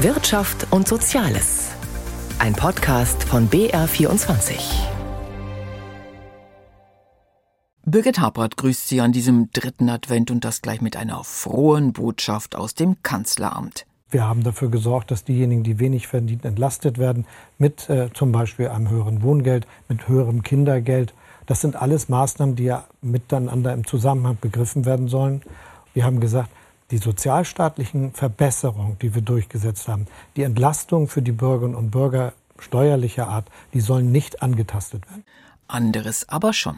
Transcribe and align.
Wirtschaft 0.00 0.66
und 0.72 0.86
Soziales. 0.86 1.70
Ein 2.38 2.52
Podcast 2.52 3.24
von 3.24 3.48
BR24. 3.48 4.58
Birgit 7.86 8.20
Habert 8.20 8.58
grüßt 8.58 8.88
Sie 8.88 9.00
an 9.00 9.12
diesem 9.12 9.50
dritten 9.52 9.88
Advent 9.88 10.30
und 10.30 10.44
das 10.44 10.60
gleich 10.60 10.82
mit 10.82 10.98
einer 10.98 11.24
frohen 11.24 11.94
Botschaft 11.94 12.56
aus 12.56 12.74
dem 12.74 13.02
Kanzleramt. 13.02 13.86
Wir 14.10 14.28
haben 14.28 14.42
dafür 14.42 14.68
gesorgt, 14.68 15.10
dass 15.10 15.24
diejenigen, 15.24 15.62
die 15.62 15.78
wenig 15.78 16.08
verdienen, 16.08 16.44
entlastet 16.44 16.98
werden 16.98 17.24
mit 17.56 17.88
äh, 17.88 18.10
zum 18.12 18.32
Beispiel 18.32 18.68
einem 18.68 18.90
höheren 18.90 19.22
Wohngeld, 19.22 19.66
mit 19.88 20.08
höherem 20.08 20.42
Kindergeld. 20.42 21.14
Das 21.46 21.62
sind 21.62 21.74
alles 21.74 22.10
Maßnahmen, 22.10 22.54
die 22.54 22.64
ja 22.64 22.84
miteinander 23.00 23.72
im 23.72 23.86
Zusammenhang 23.86 24.36
begriffen 24.42 24.84
werden 24.84 25.08
sollen. 25.08 25.40
Wir 25.94 26.04
haben 26.04 26.20
gesagt, 26.20 26.50
die 26.90 26.98
sozialstaatlichen 26.98 28.12
Verbesserungen, 28.12 28.98
die 29.00 29.14
wir 29.14 29.22
durchgesetzt 29.22 29.88
haben, 29.88 30.06
die 30.36 30.42
Entlastung 30.42 31.08
für 31.08 31.22
die 31.22 31.32
Bürgerinnen 31.32 31.74
und 31.74 31.90
Bürger 31.90 32.32
steuerlicher 32.58 33.28
Art, 33.28 33.48
die 33.74 33.80
sollen 33.80 34.12
nicht 34.12 34.42
angetastet 34.42 35.08
werden. 35.08 35.24
Anderes 35.68 36.28
aber 36.28 36.52
schon. 36.52 36.76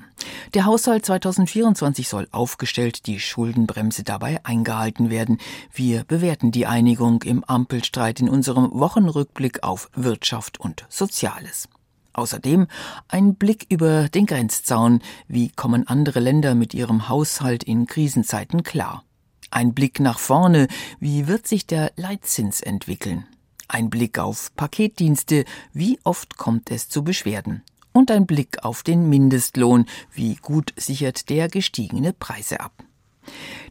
Der 0.54 0.64
Haushalt 0.64 1.04
2024 1.04 2.08
soll 2.08 2.26
aufgestellt, 2.32 3.06
die 3.06 3.20
Schuldenbremse 3.20 4.02
dabei 4.02 4.40
eingehalten 4.44 5.10
werden. 5.10 5.38
Wir 5.72 6.04
bewerten 6.04 6.52
die 6.52 6.66
Einigung 6.66 7.22
im 7.22 7.44
Ampelstreit 7.44 8.20
in 8.20 8.30
unserem 8.30 8.70
Wochenrückblick 8.72 9.62
auf 9.62 9.90
Wirtschaft 9.94 10.58
und 10.58 10.86
Soziales. 10.88 11.68
Außerdem 12.14 12.66
ein 13.08 13.34
Blick 13.34 13.66
über 13.68 14.08
den 14.08 14.27
Grenzzaun. 14.27 15.02
Wie 15.28 15.50
kommen 15.50 15.86
andere 15.86 16.20
Länder 16.20 16.54
mit 16.54 16.72
ihrem 16.72 17.08
Haushalt 17.08 17.62
in 17.62 17.86
Krisenzeiten 17.86 18.62
klar? 18.62 19.04
Ein 19.50 19.72
Blick 19.74 19.98
nach 20.00 20.18
vorne, 20.18 20.68
wie 21.00 21.26
wird 21.26 21.46
sich 21.46 21.66
der 21.66 21.92
Leitzins 21.96 22.60
entwickeln? 22.60 23.26
Ein 23.66 23.90
Blick 23.90 24.18
auf 24.18 24.54
Paketdienste, 24.56 25.44
wie 25.72 25.98
oft 26.05 26.36
kommt 26.36 26.70
es 26.70 26.88
zu 26.88 27.02
Beschwerden? 27.02 27.62
Und 27.92 28.10
ein 28.10 28.27
Blick 28.27 28.64
auf 28.64 28.82
den 28.82 29.08
Mindestlohn, 29.08 29.86
wie 30.12 30.36
gut 30.36 30.72
sichert 30.77 31.30
der 31.30 31.48
gestiegene 31.48 32.12
Preise 32.12 32.60
ab? 32.60 32.72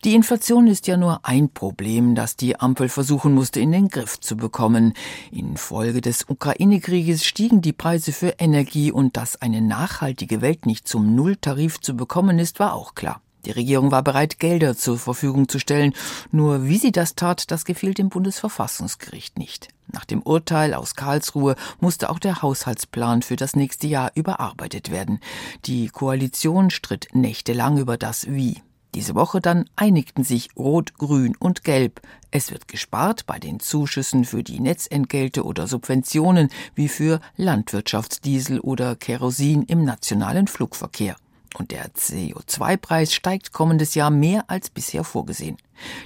Die 0.04 0.14
Inflation 0.14 0.68
ist 0.68 0.88
ja 0.88 0.98
nur 0.98 1.26
ein 1.26 1.50
Problem, 1.50 2.16
das 2.16 2.36
die 2.36 2.60
Ampel 2.60 2.90
versuchen 2.90 3.34
musste 3.34 3.60
in 3.60 3.72
den 3.72 3.88
Griff 3.88 4.20
zu 4.20 4.38
bekommen. 4.38 4.94
Infolge 5.32 6.02
des 6.02 6.26
Ukraine-Krieges 6.28 7.26
stiegen 7.26 7.62
die 7.62 7.74
Preise 7.74 8.12
für 8.12 8.36
Energie 8.38 8.92
und 8.92 9.18
dass 9.18 9.42
eine 9.42 9.62
nachhaltige 9.62 10.42
Welt 10.42 10.66
nicht 10.66 10.88
zum 10.88 11.16
Nulltarif 11.16 11.80
zu 11.82 11.96
bekommen 11.96 12.40
ist, 12.40 12.60
war 12.60 12.74
auch 12.74 12.94
klar. 12.94 13.22
Die 13.48 13.54
Regierung 13.54 13.92
war 13.92 14.04
bereit, 14.04 14.40
Gelder 14.40 14.76
zur 14.76 15.00
Verfügung 15.00 15.48
zu 15.48 15.58
stellen. 15.58 15.94
Nur 16.34 16.66
wie 16.66 16.78
sie 16.78 16.92
das 16.92 17.16
tat, 17.16 17.50
das 17.50 17.64
gefiel 17.64 17.94
dem 17.94 18.10
Bundesverfassungsgericht 18.10 19.40
nicht. 19.40 19.70
Nach 19.90 20.04
dem 20.04 20.22
Urteil 20.22 20.74
aus 20.74 20.96
Karlsruhe 20.96 21.56
musste 21.80 22.10
auch 22.10 22.20
der 22.20 22.42
Haushaltsplan 22.42 23.22
für 23.22 23.38
das 23.38 23.56
nächste 23.56 23.88
Jahr 23.88 24.12
überarbeitet 24.16 24.92
werden. 24.92 25.22
Die 25.64 25.88
Koalition 25.88 26.72
stritt 26.72 27.08
nächtelang 27.14 27.78
über 27.78 27.98
das 27.98 28.28
Wie. 28.28 28.62
Diese 28.96 29.16
Woche 29.16 29.40
dann 29.40 29.70
einigten 29.78 30.26
sich 30.26 30.50
Rot, 30.58 30.96
Grün 30.96 31.34
und 31.38 31.64
Gelb. 31.64 32.02
Es 32.32 32.52
wird 32.52 32.68
gespart 32.68 33.26
bei 33.28 33.40
den 33.40 33.62
Zuschüssen 33.62 34.26
für 34.26 34.44
die 34.44 34.60
Netzentgelte 34.60 35.46
oder 35.46 35.68
Subventionen 35.68 36.50
wie 36.76 36.90
für 36.90 37.22
Landwirtschaftsdiesel 37.38 38.60
oder 38.60 38.98
Kerosin 38.98 39.64
im 39.64 39.86
nationalen 39.86 40.48
Flugverkehr. 40.48 41.16
Und 41.56 41.72
der 41.72 41.90
CO2-Preis 41.94 43.14
steigt 43.14 43.52
kommendes 43.52 43.96
Jahr 43.96 44.10
mehr 44.10 44.46
als 44.48 44.70
bisher 44.70 45.04
vorgesehen. 45.04 45.58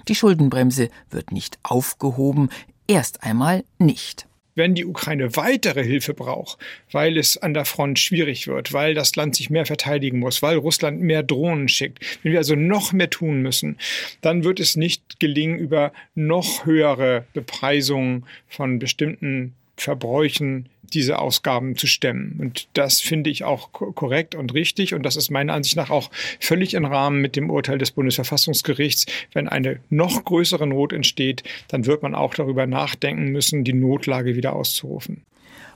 Die 0.07 0.15
Schuldenbremse 0.15 0.89
wird 1.09 1.31
nicht 1.31 1.57
aufgehoben, 1.63 2.49
erst 2.87 3.23
einmal 3.23 3.63
nicht 3.79 4.27
wenn 4.55 4.75
die 4.75 4.85
Ukraine 4.85 5.35
weitere 5.35 5.83
Hilfe 5.83 6.13
braucht, 6.13 6.57
weil 6.91 7.17
es 7.17 7.37
an 7.37 7.53
der 7.53 7.65
Front 7.65 7.99
schwierig 7.99 8.47
wird, 8.47 8.73
weil 8.73 8.93
das 8.93 9.15
Land 9.15 9.35
sich 9.35 9.49
mehr 9.49 9.65
verteidigen 9.65 10.19
muss, 10.19 10.41
weil 10.41 10.57
Russland 10.57 11.01
mehr 11.01 11.23
Drohnen 11.23 11.67
schickt, 11.67 11.99
wenn 12.23 12.33
wir 12.33 12.39
also 12.39 12.55
noch 12.55 12.91
mehr 12.91 13.09
tun 13.09 13.41
müssen, 13.41 13.77
dann 14.21 14.43
wird 14.43 14.59
es 14.59 14.75
nicht 14.75 15.19
gelingen, 15.19 15.57
über 15.57 15.93
noch 16.15 16.65
höhere 16.65 17.25
Bepreisungen 17.33 18.25
von 18.47 18.79
bestimmten 18.79 19.55
Verbräuchen 19.81 20.69
diese 20.93 21.19
Ausgaben 21.19 21.75
zu 21.75 21.87
stemmen. 21.87 22.37
Und 22.39 22.67
das 22.73 23.01
finde 23.01 23.29
ich 23.29 23.43
auch 23.43 23.71
korrekt 23.71 24.35
und 24.35 24.53
richtig. 24.53 24.93
Und 24.93 25.03
das 25.03 25.15
ist 25.15 25.31
meiner 25.31 25.53
Ansicht 25.53 25.75
nach 25.75 25.89
auch 25.89 26.11
völlig 26.39 26.73
im 26.73 26.85
Rahmen 26.85 27.21
mit 27.21 27.35
dem 27.35 27.49
Urteil 27.49 27.77
des 27.77 27.91
Bundesverfassungsgerichts. 27.91 29.05
Wenn 29.33 29.47
eine 29.47 29.79
noch 29.89 30.23
größere 30.23 30.67
Not 30.67 30.93
entsteht, 30.93 31.43
dann 31.69 31.85
wird 31.85 32.03
man 32.03 32.13
auch 32.13 32.33
darüber 32.33 32.67
nachdenken 32.67 33.31
müssen, 33.31 33.63
die 33.63 33.73
Notlage 33.73 34.35
wieder 34.35 34.53
auszurufen 34.53 35.23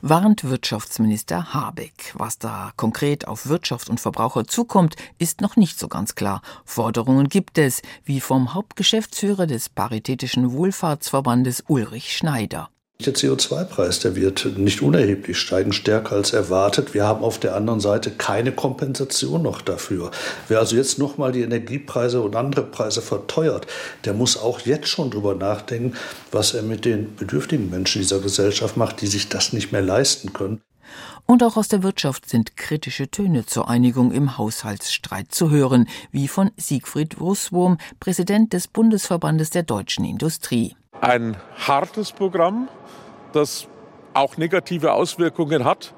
warnt 0.01 0.43
Wirtschaftsminister 0.43 1.55
Habeck. 1.55 2.13
Was 2.13 2.37
da 2.37 2.71
konkret 2.75 3.27
auf 3.27 3.47
Wirtschaft 3.47 3.89
und 3.89 3.99
Verbraucher 3.99 4.45
zukommt, 4.45 4.95
ist 5.17 5.41
noch 5.41 5.55
nicht 5.55 5.79
so 5.79 5.87
ganz 5.87 6.13
klar. 6.13 6.43
Forderungen 6.63 7.27
gibt 7.27 7.57
es, 7.57 7.81
wie 8.03 8.19
vom 8.19 8.53
Hauptgeschäftsführer 8.53 9.47
des 9.47 9.69
Paritätischen 9.69 10.51
Wohlfahrtsverbandes 10.51 11.63
Ulrich 11.67 12.15
Schneider. 12.15 12.69
Der 13.03 13.13
CO2-Preis, 13.13 13.99
der 13.99 14.15
wird 14.15 14.57
nicht 14.57 14.81
unerheblich 14.81 15.37
steigen, 15.37 15.73
stärker 15.73 16.15
als 16.15 16.31
erwartet. 16.31 16.93
Wir 16.93 17.03
haben 17.05 17.25
auf 17.25 17.37
der 17.37 17.53
anderen 17.53 17.81
Seite 17.81 18.09
keine 18.09 18.53
Kompensation 18.53 19.41
noch 19.41 19.61
dafür. 19.61 20.11
Wer 20.47 20.59
also 20.59 20.77
jetzt 20.77 20.97
nochmal 20.97 21.33
die 21.33 21.41
Energiepreise 21.41 22.21
und 22.21 22.37
andere 22.37 22.63
Preise 22.63 23.01
verteuert, 23.01 23.67
der 24.05 24.13
muss 24.13 24.37
auch 24.37 24.61
jetzt 24.61 24.87
schon 24.87 25.11
drüber 25.11 25.35
nachdenken, 25.35 25.93
was 26.31 26.53
er 26.53 26.61
mit 26.61 26.85
den 26.85 27.13
bedürftigen 27.17 27.69
Menschen 27.69 28.01
dieser 28.01 28.19
Gesellschaft 28.19 28.77
macht, 28.77 29.01
die 29.01 29.07
sich 29.07 29.27
das 29.27 29.51
nicht 29.51 29.73
mehr 29.73 29.81
leisten 29.81 30.31
können. 30.31 30.61
Und 31.27 31.41
auch 31.41 31.57
aus 31.57 31.67
der 31.67 31.81
Wirtschaft 31.81 32.29
sind 32.29 32.55
kritische 32.55 33.09
Töne 33.09 33.45
zur 33.45 33.67
Einigung 33.67 34.11
im 34.11 34.37
Haushaltsstreit 34.37 35.33
zu 35.33 35.49
hören, 35.49 35.87
wie 36.11 36.27
von 36.27 36.51
Siegfried 36.55 37.19
Russwurm, 37.19 37.79
Präsident 37.99 38.53
des 38.53 38.67
Bundesverbandes 38.67 39.49
der 39.49 39.63
deutschen 39.63 40.05
Industrie. 40.05 40.75
Ein 41.01 41.35
hartes 41.67 42.11
Programm, 42.11 42.67
das 43.33 43.67
auch 44.13 44.37
negative 44.37 44.93
Auswirkungen 44.93 45.65
hat. 45.65 45.93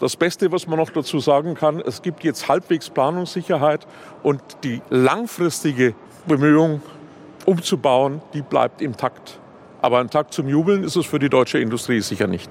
Das 0.00 0.16
Beste, 0.16 0.50
was 0.50 0.66
man 0.66 0.78
noch 0.78 0.90
dazu 0.90 1.20
sagen 1.20 1.54
kann, 1.54 1.80
es 1.80 2.02
gibt 2.02 2.24
jetzt 2.24 2.48
halbwegs 2.48 2.90
Planungssicherheit 2.90 3.86
und 4.24 4.42
die 4.64 4.82
langfristige 4.90 5.94
Bemühung 6.26 6.82
umzubauen, 7.46 8.20
die 8.34 8.42
bleibt 8.42 8.82
im 8.82 8.96
Takt. 8.96 9.38
Aber 9.80 10.00
ein 10.00 10.10
Takt 10.10 10.34
zum 10.34 10.48
Jubeln 10.48 10.82
ist 10.82 10.96
es 10.96 11.06
für 11.06 11.20
die 11.20 11.28
deutsche 11.28 11.58
Industrie 11.58 12.00
sicher 12.00 12.26
nicht. 12.26 12.50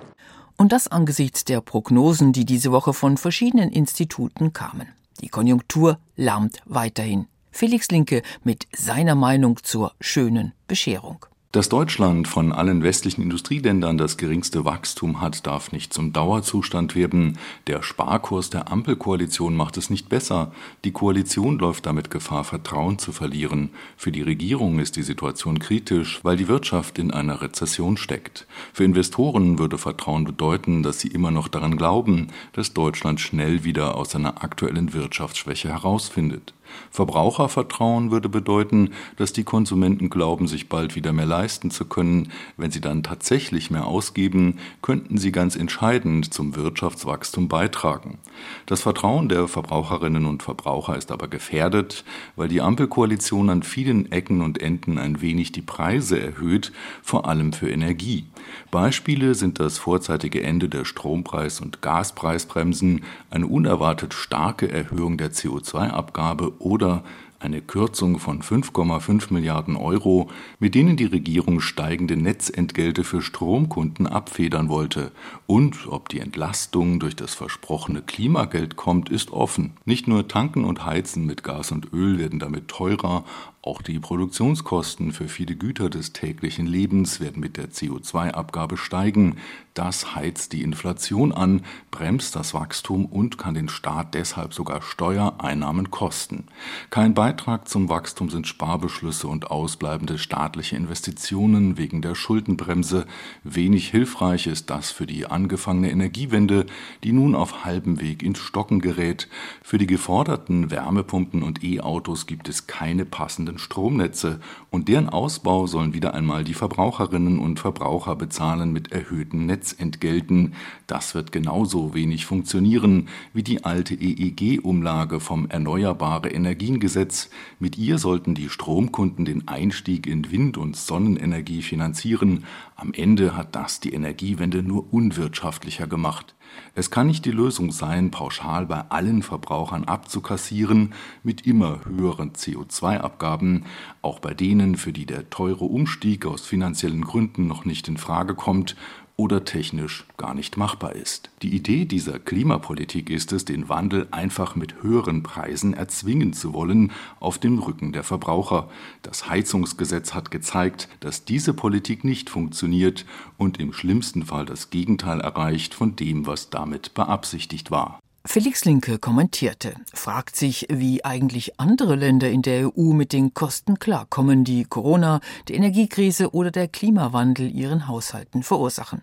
Und 0.61 0.71
das 0.73 0.87
angesichts 0.87 1.43
der 1.43 1.59
Prognosen, 1.59 2.33
die 2.33 2.45
diese 2.45 2.71
Woche 2.71 2.93
von 2.93 3.17
verschiedenen 3.17 3.71
Instituten 3.71 4.53
kamen. 4.53 4.89
Die 5.19 5.29
Konjunktur 5.29 5.97
lahmt 6.15 6.61
weiterhin. 6.65 7.25
Felix 7.49 7.87
Linke 7.89 8.21
mit 8.43 8.67
seiner 8.71 9.15
Meinung 9.15 9.57
zur 9.63 9.95
schönen 9.99 10.53
Bescherung. 10.67 11.25
Dass 11.51 11.67
Deutschland 11.67 12.29
von 12.29 12.53
allen 12.53 12.81
westlichen 12.81 13.21
Industrieländern 13.21 13.97
das 13.97 14.15
geringste 14.15 14.63
Wachstum 14.63 15.19
hat, 15.19 15.45
darf 15.45 15.73
nicht 15.73 15.93
zum 15.93 16.13
Dauerzustand 16.13 16.95
werden. 16.95 17.37
Der 17.67 17.83
Sparkurs 17.83 18.49
der 18.49 18.71
Ampelkoalition 18.71 19.57
macht 19.57 19.75
es 19.75 19.89
nicht 19.89 20.07
besser. 20.07 20.53
Die 20.85 20.93
Koalition 20.93 21.59
läuft 21.59 21.87
damit 21.87 22.09
Gefahr, 22.09 22.45
Vertrauen 22.45 22.99
zu 22.99 23.11
verlieren. 23.11 23.71
Für 23.97 24.13
die 24.13 24.21
Regierung 24.21 24.79
ist 24.79 24.95
die 24.95 25.03
Situation 25.03 25.59
kritisch, 25.59 26.21
weil 26.23 26.37
die 26.37 26.47
Wirtschaft 26.47 26.97
in 26.97 27.11
einer 27.11 27.41
Rezession 27.41 27.97
steckt. 27.97 28.47
Für 28.71 28.85
Investoren 28.85 29.59
würde 29.59 29.77
Vertrauen 29.77 30.23
bedeuten, 30.23 30.83
dass 30.83 31.01
sie 31.01 31.09
immer 31.09 31.31
noch 31.31 31.49
daran 31.49 31.75
glauben, 31.75 32.27
dass 32.53 32.73
Deutschland 32.73 33.19
schnell 33.19 33.65
wieder 33.65 33.97
aus 33.97 34.11
seiner 34.11 34.41
aktuellen 34.41 34.93
Wirtschaftsschwäche 34.93 35.67
herausfindet. 35.67 36.53
Verbrauchervertrauen 36.91 38.11
würde 38.11 38.29
bedeuten, 38.29 38.91
dass 39.17 39.33
die 39.33 39.43
Konsumenten 39.43 40.09
glauben, 40.09 40.47
sich 40.47 40.69
bald 40.69 40.95
wieder 40.95 41.13
mehr 41.13 41.25
leisten 41.25 41.71
zu 41.71 41.85
können. 41.85 42.31
Wenn 42.57 42.71
sie 42.71 42.81
dann 42.81 43.03
tatsächlich 43.03 43.71
mehr 43.71 43.87
ausgeben, 43.87 44.57
könnten 44.81 45.17
sie 45.17 45.31
ganz 45.31 45.55
entscheidend 45.55 46.33
zum 46.33 46.55
Wirtschaftswachstum 46.55 47.47
beitragen. 47.47 48.17
Das 48.65 48.81
Vertrauen 48.81 49.29
der 49.29 49.47
Verbraucherinnen 49.47 50.25
und 50.25 50.43
Verbraucher 50.43 50.97
ist 50.97 51.11
aber 51.11 51.27
gefährdet, 51.27 52.03
weil 52.35 52.47
die 52.47 52.61
Ampelkoalition 52.61 53.49
an 53.49 53.63
vielen 53.63 54.11
Ecken 54.11 54.41
und 54.41 54.61
Enden 54.61 54.97
ein 54.97 55.21
wenig 55.21 55.51
die 55.51 55.61
Preise 55.61 56.19
erhöht, 56.19 56.71
vor 57.01 57.27
allem 57.27 57.53
für 57.53 57.69
Energie. 57.69 58.25
Beispiele 58.71 59.35
sind 59.35 59.59
das 59.59 59.77
vorzeitige 59.77 60.43
Ende 60.43 60.69
der 60.69 60.85
Strompreis- 60.85 61.61
und 61.61 61.81
Gaspreisbremsen, 61.81 63.03
eine 63.29 63.47
unerwartet 63.47 64.13
starke 64.13 64.71
Erhöhung 64.71 65.17
der 65.17 65.31
CO2-Abgabe 65.31 66.51
oder 66.61 67.03
eine 67.41 67.61
Kürzung 67.61 68.19
von 68.19 68.41
5,5 68.41 69.33
Milliarden 69.33 69.75
Euro, 69.75 70.29
mit 70.59 70.75
denen 70.75 70.95
die 70.95 71.05
Regierung 71.05 71.59
steigende 71.59 72.15
Netzentgelte 72.15 73.03
für 73.03 73.21
Stromkunden 73.21 74.05
abfedern 74.05 74.69
wollte. 74.69 75.11
Und 75.47 75.87
ob 75.87 76.09
die 76.09 76.19
Entlastung 76.19 76.99
durch 76.99 77.15
das 77.15 77.33
versprochene 77.33 78.01
Klimageld 78.03 78.75
kommt, 78.75 79.09
ist 79.09 79.31
offen. 79.31 79.73
Nicht 79.85 80.07
nur 80.07 80.27
Tanken 80.27 80.63
und 80.63 80.85
Heizen 80.85 81.25
mit 81.25 81.43
Gas 81.43 81.71
und 81.71 81.91
Öl 81.93 82.19
werden 82.19 82.39
damit 82.39 82.67
teurer, 82.67 83.25
Auch 83.63 83.83
die 83.83 83.99
Produktionskosten 83.99 85.11
für 85.11 85.27
viele 85.27 85.55
Güter 85.55 85.91
des 85.91 86.13
täglichen 86.13 86.65
Lebens 86.65 87.19
werden 87.19 87.39
mit 87.39 87.57
der 87.57 87.69
CO2-Abgabe 87.69 88.75
steigen. 88.75 89.37
Das 89.75 90.15
heizt 90.15 90.51
die 90.51 90.63
Inflation 90.63 91.31
an, 91.31 91.61
bremst 91.91 92.35
das 92.35 92.55
Wachstum 92.55 93.05
und 93.05 93.37
kann 93.37 93.53
den 93.53 93.69
Staat 93.69 94.15
deshalb 94.15 94.55
sogar 94.55 94.81
Steuereinnahmen 94.81 95.91
kosten. 95.91 96.45
Kein 96.89 97.13
Beitrag 97.13 97.69
zum 97.69 97.87
Wachstum 97.87 98.31
sind 98.31 98.47
Sparbeschlüsse 98.47 99.27
und 99.27 99.51
ausbleibende 99.51 100.17
staatliche 100.17 100.75
Investitionen 100.75 101.77
wegen 101.77 102.01
der 102.01 102.15
Schuldenbremse. 102.15 103.05
Wenig 103.43 103.89
hilfreich 103.89 104.47
ist 104.47 104.71
das 104.71 104.89
für 104.89 105.05
die 105.05 105.27
angefangene 105.27 105.91
Energiewende, 105.91 106.65
die 107.03 107.13
nun 107.13 107.35
auf 107.35 107.63
halbem 107.63 108.01
Weg 108.01 108.23
ins 108.23 108.39
Stocken 108.39 108.81
gerät. 108.81 109.29
Für 109.61 109.77
die 109.77 109.87
geforderten 109.87 110.71
Wärmepumpen 110.71 111.43
und 111.43 111.63
E-Autos 111.63 112.25
gibt 112.25 112.49
es 112.49 112.67
keine 112.67 113.05
passenden 113.51 113.59
Stromnetze 113.59 114.39
und 114.69 114.87
deren 114.87 115.09
Ausbau 115.09 115.67
sollen 115.67 115.93
wieder 115.93 116.13
einmal 116.13 116.43
die 116.43 116.53
Verbraucherinnen 116.53 117.39
und 117.39 117.59
Verbraucher 117.59 118.15
bezahlen 118.15 118.71
mit 118.71 118.91
erhöhten 118.91 119.45
Netzen. 119.45 119.61
Netzentgelten. 119.61 120.53
Das 120.87 121.13
wird 121.13 121.31
genauso 121.31 121.93
wenig 121.93 122.25
funktionieren 122.25 123.09
wie 123.33 123.43
die 123.43 123.63
alte 123.63 123.93
EEG-Umlage 123.93 125.19
vom 125.19 125.47
Erneuerbare 125.49 126.29
Energiengesetz. 126.29 127.29
Mit 127.59 127.77
ihr 127.77 127.97
sollten 127.99 128.33
die 128.33 128.49
Stromkunden 128.49 129.25
den 129.25 129.47
Einstieg 129.47 130.07
in 130.07 130.31
Wind- 130.31 130.57
und 130.57 130.75
Sonnenenergie 130.75 131.61
finanzieren. 131.61 132.45
Am 132.75 132.93
Ende 132.93 133.35
hat 133.37 133.55
das 133.55 133.79
die 133.79 133.93
Energiewende 133.93 134.63
nur 134.63 134.91
unwirtschaftlicher 134.91 135.85
gemacht. 135.85 136.33
Es 136.73 136.89
kann 136.89 137.07
nicht 137.07 137.25
die 137.25 137.31
Lösung 137.31 137.71
sein, 137.71 138.11
pauschal 138.11 138.65
bei 138.65 138.81
allen 138.89 139.23
Verbrauchern 139.23 139.83
abzukassieren 139.83 140.93
mit 141.21 141.45
immer 141.45 141.81
höheren 141.85 142.31
CO2-Abgaben, 142.31 143.65
auch 144.01 144.19
bei 144.19 144.33
denen, 144.33 144.75
für 144.75 144.93
die 144.93 145.05
der 145.05 145.29
teure 145.29 145.65
Umstieg 145.65 146.25
aus 146.25 146.45
finanziellen 146.45 147.03
Gründen 147.03 147.47
noch 147.47 147.65
nicht 147.65 147.87
in 147.87 147.97
Frage 147.97 148.35
kommt 148.35 148.75
oder 149.21 149.45
technisch 149.45 150.05
gar 150.17 150.33
nicht 150.33 150.57
machbar 150.57 150.93
ist. 150.93 151.29
Die 151.43 151.55
Idee 151.55 151.85
dieser 151.85 152.17
Klimapolitik 152.17 153.11
ist 153.11 153.31
es, 153.33 153.45
den 153.45 153.69
Wandel 153.69 154.07
einfach 154.09 154.55
mit 154.55 154.81
höheren 154.81 155.21
Preisen 155.21 155.75
erzwingen 155.75 156.33
zu 156.33 156.53
wollen 156.53 156.91
auf 157.19 157.37
dem 157.37 157.59
Rücken 157.59 157.91
der 157.91 158.03
Verbraucher. 158.03 158.67
Das 159.03 159.29
Heizungsgesetz 159.29 160.15
hat 160.15 160.31
gezeigt, 160.31 160.89
dass 161.01 161.23
diese 161.23 161.53
Politik 161.53 162.03
nicht 162.03 162.31
funktioniert 162.31 163.05
und 163.37 163.59
im 163.59 163.73
schlimmsten 163.73 164.23
Fall 164.23 164.45
das 164.45 164.71
Gegenteil 164.71 165.21
erreicht 165.21 165.75
von 165.75 165.95
dem, 165.95 166.25
was 166.25 166.49
damit 166.49 166.95
beabsichtigt 166.95 167.69
war. 167.69 167.99
Felix 168.23 168.65
Linke 168.65 168.99
kommentierte, 168.99 169.73
fragt 169.93 170.35
sich, 170.35 170.67
wie 170.69 171.03
eigentlich 171.03 171.59
andere 171.59 171.95
Länder 171.95 172.29
in 172.29 172.43
der 172.43 172.77
EU 172.77 172.93
mit 172.93 173.13
den 173.13 173.33
Kosten 173.33 173.79
klarkommen, 173.79 174.43
die 174.43 174.63
Corona, 174.63 175.21
die 175.47 175.55
Energiekrise 175.55 176.31
oder 176.31 176.51
der 176.51 176.67
Klimawandel 176.67 177.49
ihren 177.49 177.87
Haushalten 177.87 178.43
verursachen. 178.43 179.01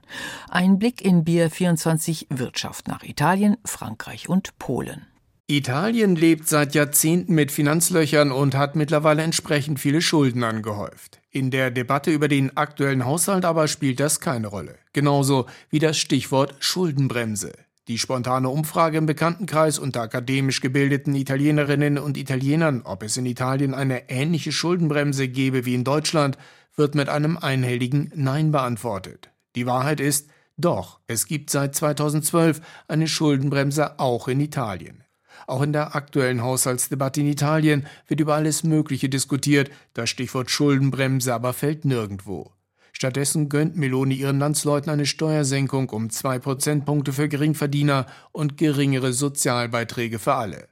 Ein 0.49 0.79
Blick 0.79 1.05
in 1.05 1.25
Bier 1.25 1.51
24 1.51 2.29
Wirtschaft 2.31 2.87
nach 2.87 3.03
Italien, 3.03 3.57
Frankreich 3.65 4.29
und 4.29 4.57
Polen. 4.61 5.07
Italien 5.49 6.15
lebt 6.15 6.47
seit 6.47 6.75
Jahrzehnten 6.75 7.35
mit 7.35 7.51
Finanzlöchern 7.51 8.31
und 8.31 8.55
hat 8.55 8.77
mittlerweile 8.77 9.23
entsprechend 9.23 9.81
viele 9.81 10.01
Schulden 10.01 10.45
angehäuft. 10.45 11.21
In 11.31 11.51
der 11.51 11.71
Debatte 11.71 12.11
über 12.13 12.29
den 12.29 12.57
aktuellen 12.57 13.05
Haushalt 13.05 13.45
aber 13.45 13.67
spielt 13.67 13.99
das 13.99 14.21
keine 14.21 14.47
Rolle. 14.47 14.77
Genauso 14.93 15.47
wie 15.71 15.79
das 15.79 15.99
Stichwort 15.99 16.55
Schuldenbremse. 16.61 17.53
Die 17.89 17.97
spontane 17.97 18.51
Umfrage 18.51 18.99
im 18.99 19.07
Bekanntenkreis 19.07 19.79
unter 19.79 20.03
akademisch 20.03 20.61
gebildeten 20.61 21.15
Italienerinnen 21.15 21.97
und 21.97 22.19
Italienern, 22.19 22.83
ob 22.83 23.03
es 23.03 23.17
in 23.17 23.25
Italien 23.25 23.73
eine 23.73 24.11
ähnliche 24.11 24.53
Schuldenbremse 24.53 25.27
gebe 25.27 25.65
wie 25.65 25.75
in 25.75 25.85
Deutschland, 25.85 26.37
wird 26.77 26.95
mit 26.95 27.09
einem 27.09 27.39
einhelligen 27.39 28.13
Nein 28.15 28.53
beantwortet. 28.53 29.31
Die 29.57 29.65
Wahrheit 29.65 30.01
ist, 30.01 30.29
doch, 30.59 31.01
es 31.07 31.27
gibt 31.27 31.49
seit 31.49 31.75
2012 31.75 32.61
eine 32.89 33.09
Schuldenbremse 33.09 33.99
auch 33.99 34.29
in 34.29 34.41
Italien. 34.41 35.03
Auch 35.47 35.63
in 35.63 35.73
der 35.73 35.97
aktuellen 35.97 36.43
Haushaltsdebatte 36.43 37.21
in 37.21 37.29
Italien 37.29 37.87
wird 38.07 38.21
über 38.21 38.35
alles 38.35 38.65
Mögliche 38.65 39.09
diskutiert, 39.09 39.71
das 39.95 40.11
Stichwort 40.11 40.51
Schuldenbremse 40.51 41.33
aber 41.33 41.55
fällt 41.55 41.87
nirgendwo. 41.87 42.53
Stattdessen 42.93 43.49
gönnt 43.49 43.77
Meloni 43.77 44.15
ihren 44.15 44.39
Landsleuten 44.39 44.91
eine 44.91 45.07
Steuersenkung 45.07 45.91
um 45.91 46.11
zwei 46.11 46.39
Prozentpunkte 46.39 47.13
für 47.13 47.29
Geringverdiener 47.29 48.07
und 48.33 48.57
geringere 48.57 49.13
Sozialbeiträge 49.13 50.19
für 50.19 50.35
alle. 50.35 50.69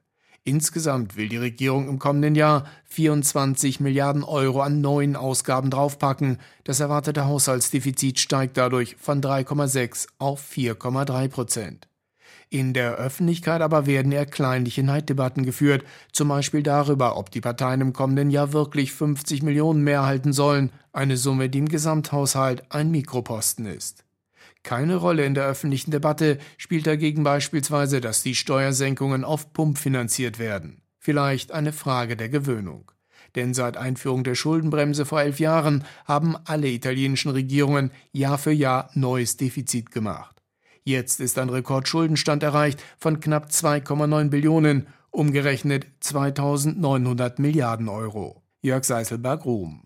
Insgesamt 0.46 1.16
will 1.16 1.28
die 1.28 1.38
Regierung 1.38 1.88
im 1.88 1.98
kommenden 1.98 2.36
Jahr 2.36 2.66
24 2.84 3.80
Milliarden 3.80 4.22
Euro 4.22 4.60
an 4.60 4.80
neuen 4.80 5.16
Ausgaben 5.16 5.70
draufpacken. 5.70 6.38
Das 6.62 6.78
erwartete 6.78 7.26
Haushaltsdefizit 7.26 8.20
steigt 8.20 8.56
dadurch 8.56 8.94
von 8.96 9.20
3,6 9.20 10.06
auf 10.18 10.48
4,3 10.48 11.28
Prozent. 11.28 11.88
In 12.56 12.72
der 12.72 12.94
Öffentlichkeit 12.94 13.60
aber 13.60 13.84
werden 13.84 14.12
eher 14.12 14.24
kleinliche 14.24 14.82
Neiddebatten 14.82 15.44
geführt, 15.44 15.84
zum 16.10 16.28
Beispiel 16.28 16.62
darüber, 16.62 17.18
ob 17.18 17.30
die 17.30 17.42
Parteien 17.42 17.82
im 17.82 17.92
kommenden 17.92 18.30
Jahr 18.30 18.54
wirklich 18.54 18.94
50 18.94 19.42
Millionen 19.42 19.84
mehr 19.84 19.98
erhalten 19.98 20.32
sollen, 20.32 20.72
eine 20.90 21.18
Summe, 21.18 21.50
die 21.50 21.58
im 21.58 21.68
Gesamthaushalt 21.68 22.62
ein 22.70 22.90
Mikroposten 22.90 23.66
ist. 23.66 24.06
Keine 24.62 24.96
Rolle 24.96 25.26
in 25.26 25.34
der 25.34 25.44
öffentlichen 25.44 25.90
Debatte 25.90 26.38
spielt 26.56 26.86
dagegen 26.86 27.24
beispielsweise, 27.24 28.00
dass 28.00 28.22
die 28.22 28.34
Steuersenkungen 28.34 29.22
auf 29.22 29.52
Pump 29.52 29.76
finanziert 29.76 30.38
werden. 30.38 30.80
Vielleicht 30.98 31.52
eine 31.52 31.74
Frage 31.74 32.16
der 32.16 32.30
Gewöhnung. 32.30 32.90
Denn 33.34 33.52
seit 33.52 33.76
Einführung 33.76 34.24
der 34.24 34.34
Schuldenbremse 34.34 35.04
vor 35.04 35.20
elf 35.20 35.40
Jahren 35.40 35.84
haben 36.06 36.36
alle 36.46 36.68
italienischen 36.68 37.32
Regierungen 37.32 37.90
Jahr 38.12 38.38
für 38.38 38.50
Jahr 38.50 38.88
neues 38.94 39.36
Defizit 39.36 39.90
gemacht. 39.90 40.35
Jetzt 40.88 41.18
ist 41.18 41.36
ein 41.40 41.48
Rekordschuldenstand 41.48 42.44
erreicht 42.44 42.80
von 42.96 43.18
knapp 43.18 43.48
2,9 43.48 44.30
Billionen, 44.30 44.86
umgerechnet 45.10 45.84
2900 45.98 47.40
Milliarden 47.40 47.88
Euro. 47.88 48.44
Jörg 48.62 48.84
Seiselberg-Ruhm. 48.84 49.82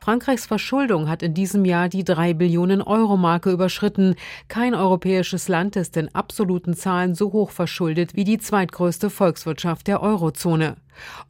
Frankreichs 0.00 0.46
Verschuldung 0.46 1.08
hat 1.08 1.22
in 1.22 1.34
diesem 1.34 1.64
Jahr 1.64 1.88
die 1.88 2.02
3 2.02 2.34
Billionen 2.34 2.82
Euro 2.82 3.16
Marke 3.16 3.52
überschritten. 3.52 4.16
Kein 4.48 4.74
europäisches 4.74 5.46
Land 5.46 5.76
ist 5.76 5.96
in 5.96 6.12
absoluten 6.12 6.74
Zahlen 6.74 7.14
so 7.14 7.32
hoch 7.32 7.52
verschuldet 7.52 8.16
wie 8.16 8.24
die 8.24 8.38
zweitgrößte 8.38 9.08
Volkswirtschaft 9.08 9.86
der 9.86 10.02
Eurozone. 10.02 10.78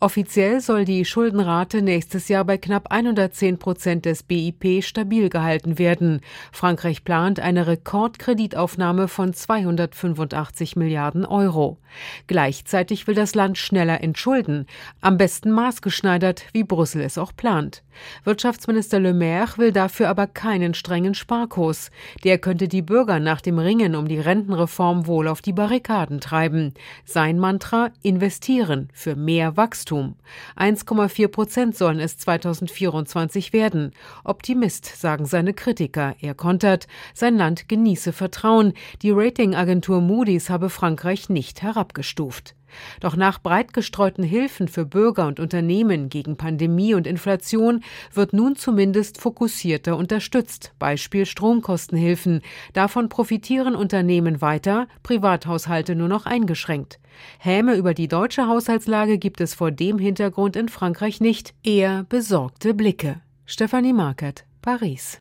Offiziell 0.00 0.61
soll 0.61 0.85
die 0.85 1.05
Schuldenrate 1.05 1.82
nächstes 1.82 2.29
Jahr 2.29 2.44
bei 2.44 2.59
knapp 2.59 2.91
110 2.91 3.59
Prozent 3.59 4.05
des 4.05 4.23
BIP 4.23 4.82
stabil 4.82 5.29
gehalten 5.29 5.79
werden. 5.79 6.20
Frankreich 6.50 7.05
plant 7.05 7.41
eine 7.41 7.67
Rekordkreditaufnahme 7.67 9.08
von 9.08 9.32
285 9.32 10.77
Milliarden 10.77 11.25
Euro. 11.25 11.79
Gleichzeitig 12.27 13.06
will 13.06 13.15
das 13.15 13.34
Land 13.34 13.58
schneller 13.58 14.03
entschulden, 14.03 14.67
am 15.01 15.19
besten 15.19 15.51
maßgeschneidert, 15.51 16.44
wie 16.53 16.65
Brüssel 16.65 17.03
es 17.03 17.19
auch 17.19 17.34
plant. 17.36 17.82
Wirtschaftsminister 18.25 19.01
Le 19.01 19.13
Maire 19.13 19.58
will 19.58 19.72
dafür 19.72 20.08
aber 20.08 20.27
keinen 20.27 20.75
strengen 20.75 21.15
Sparkurs. 21.15 21.91
Der 22.25 22.39
könnte 22.39 22.69
die 22.69 22.82
Bürger 22.82 23.20
nach 23.20 23.41
dem 23.41 23.58
Ringen 23.58 23.94
um 23.94 24.08
die 24.08 24.19
Rentenreform 24.19 25.06
wohl 25.06 25.29
auf 25.29 25.43
die 25.43 25.53
Barrikaden 25.53 26.20
treiben. 26.20 26.75
Sein 27.05 27.39
Mantra 27.39 27.91
investieren 28.03 28.89
für 28.94 29.17
mehr 29.17 29.52
Wachstum. 29.56 30.17
1,4 30.56 31.29
Prozent 31.29 31.77
sollen 31.77 32.01
es 32.01 32.19
2024 32.19 33.53
werden. 33.53 33.93
Optimist, 34.25 34.87
sagen 34.87 35.27
seine 35.27 35.55
Kritiker. 35.55 36.15
Er 36.21 36.35
kontert, 36.35 36.87
sein 37.15 37.37
Land 37.37 37.69
genieße 37.69 38.13
Vertrauen. 38.13 38.73
Die 39.03 39.11
Ratingagentur 39.11 40.01
Moody's 40.01 40.51
habe 40.51 40.71
Frankreich 40.71 41.29
nicht 41.29 41.63
herabgestuft. 41.63 42.55
Doch 43.00 43.17
nach 43.17 43.38
breit 43.41 43.72
gestreuten 43.72 44.24
Hilfen 44.24 44.69
für 44.69 44.84
Bürger 44.84 45.26
und 45.26 45.41
Unternehmen 45.41 46.08
gegen 46.08 46.36
Pandemie 46.36 46.94
und 46.94 47.06
Inflation 47.06 47.82
wird 48.12 48.32
nun 48.32 48.56
zumindest 48.56 49.20
fokussierter 49.20 49.96
unterstützt, 49.96 50.72
Beispiel 50.79 51.26
Stromkostenhilfen. 51.26 52.43
Davon 52.72 53.08
profitieren 53.08 53.74
Unternehmen 53.74 54.41
weiter, 54.41 54.88
Privathaushalte 55.02 55.94
nur 55.94 56.08
noch 56.08 56.26
eingeschränkt. 56.26 56.98
Häme 57.38 57.74
über 57.74 57.94
die 57.94 58.08
deutsche 58.08 58.46
Haushaltslage 58.46 59.19
gibt 59.19 59.41
es 59.41 59.55
vor 59.55 59.70
dem 59.70 59.98
Hintergrund 59.98 60.56
in 60.56 60.69
Frankreich 60.69 61.20
nicht, 61.20 61.55
eher 61.62 62.05
besorgte 62.08 62.74
Blicke. 62.74 63.20
Stefanie 63.46 63.93
Markert, 63.93 64.44
Paris. 64.62 65.20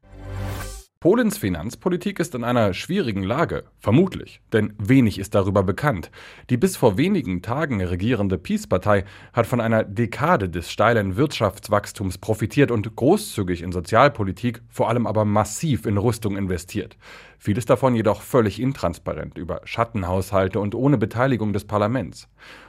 Polens 1.03 1.39
Finanzpolitik 1.39 2.19
ist 2.19 2.35
in 2.35 2.43
einer 2.43 2.75
schwierigen 2.75 3.23
Lage, 3.23 3.63
vermutlich, 3.79 4.39
denn 4.53 4.75
wenig 4.77 5.17
ist 5.17 5.33
darüber 5.33 5.63
bekannt. 5.63 6.11
Die 6.51 6.57
bis 6.57 6.77
vor 6.77 6.95
wenigen 6.95 7.41
Tagen 7.41 7.81
regierende 7.81 8.37
Peace-Partei 8.37 9.05
hat 9.33 9.47
von 9.47 9.61
einer 9.61 9.83
Dekade 9.83 10.47
des 10.47 10.71
steilen 10.71 11.15
Wirtschaftswachstums 11.15 12.19
profitiert 12.19 12.69
und 12.69 12.95
großzügig 12.95 13.63
in 13.63 13.71
Sozialpolitik, 13.71 14.61
vor 14.69 14.89
allem 14.89 15.07
aber 15.07 15.25
massiv 15.25 15.87
in 15.87 15.97
Rüstung 15.97 16.37
investiert. 16.37 16.97
Vieles 17.39 17.65
davon 17.65 17.95
jedoch 17.95 18.21
völlig 18.21 18.61
intransparent 18.61 19.39
über 19.39 19.61
Schattenhaushalte 19.63 20.59
und 20.59 20.75
ohne 20.75 20.99
Beteiligung 20.99 21.51
des 21.51 21.65
Parlaments. 21.65 22.27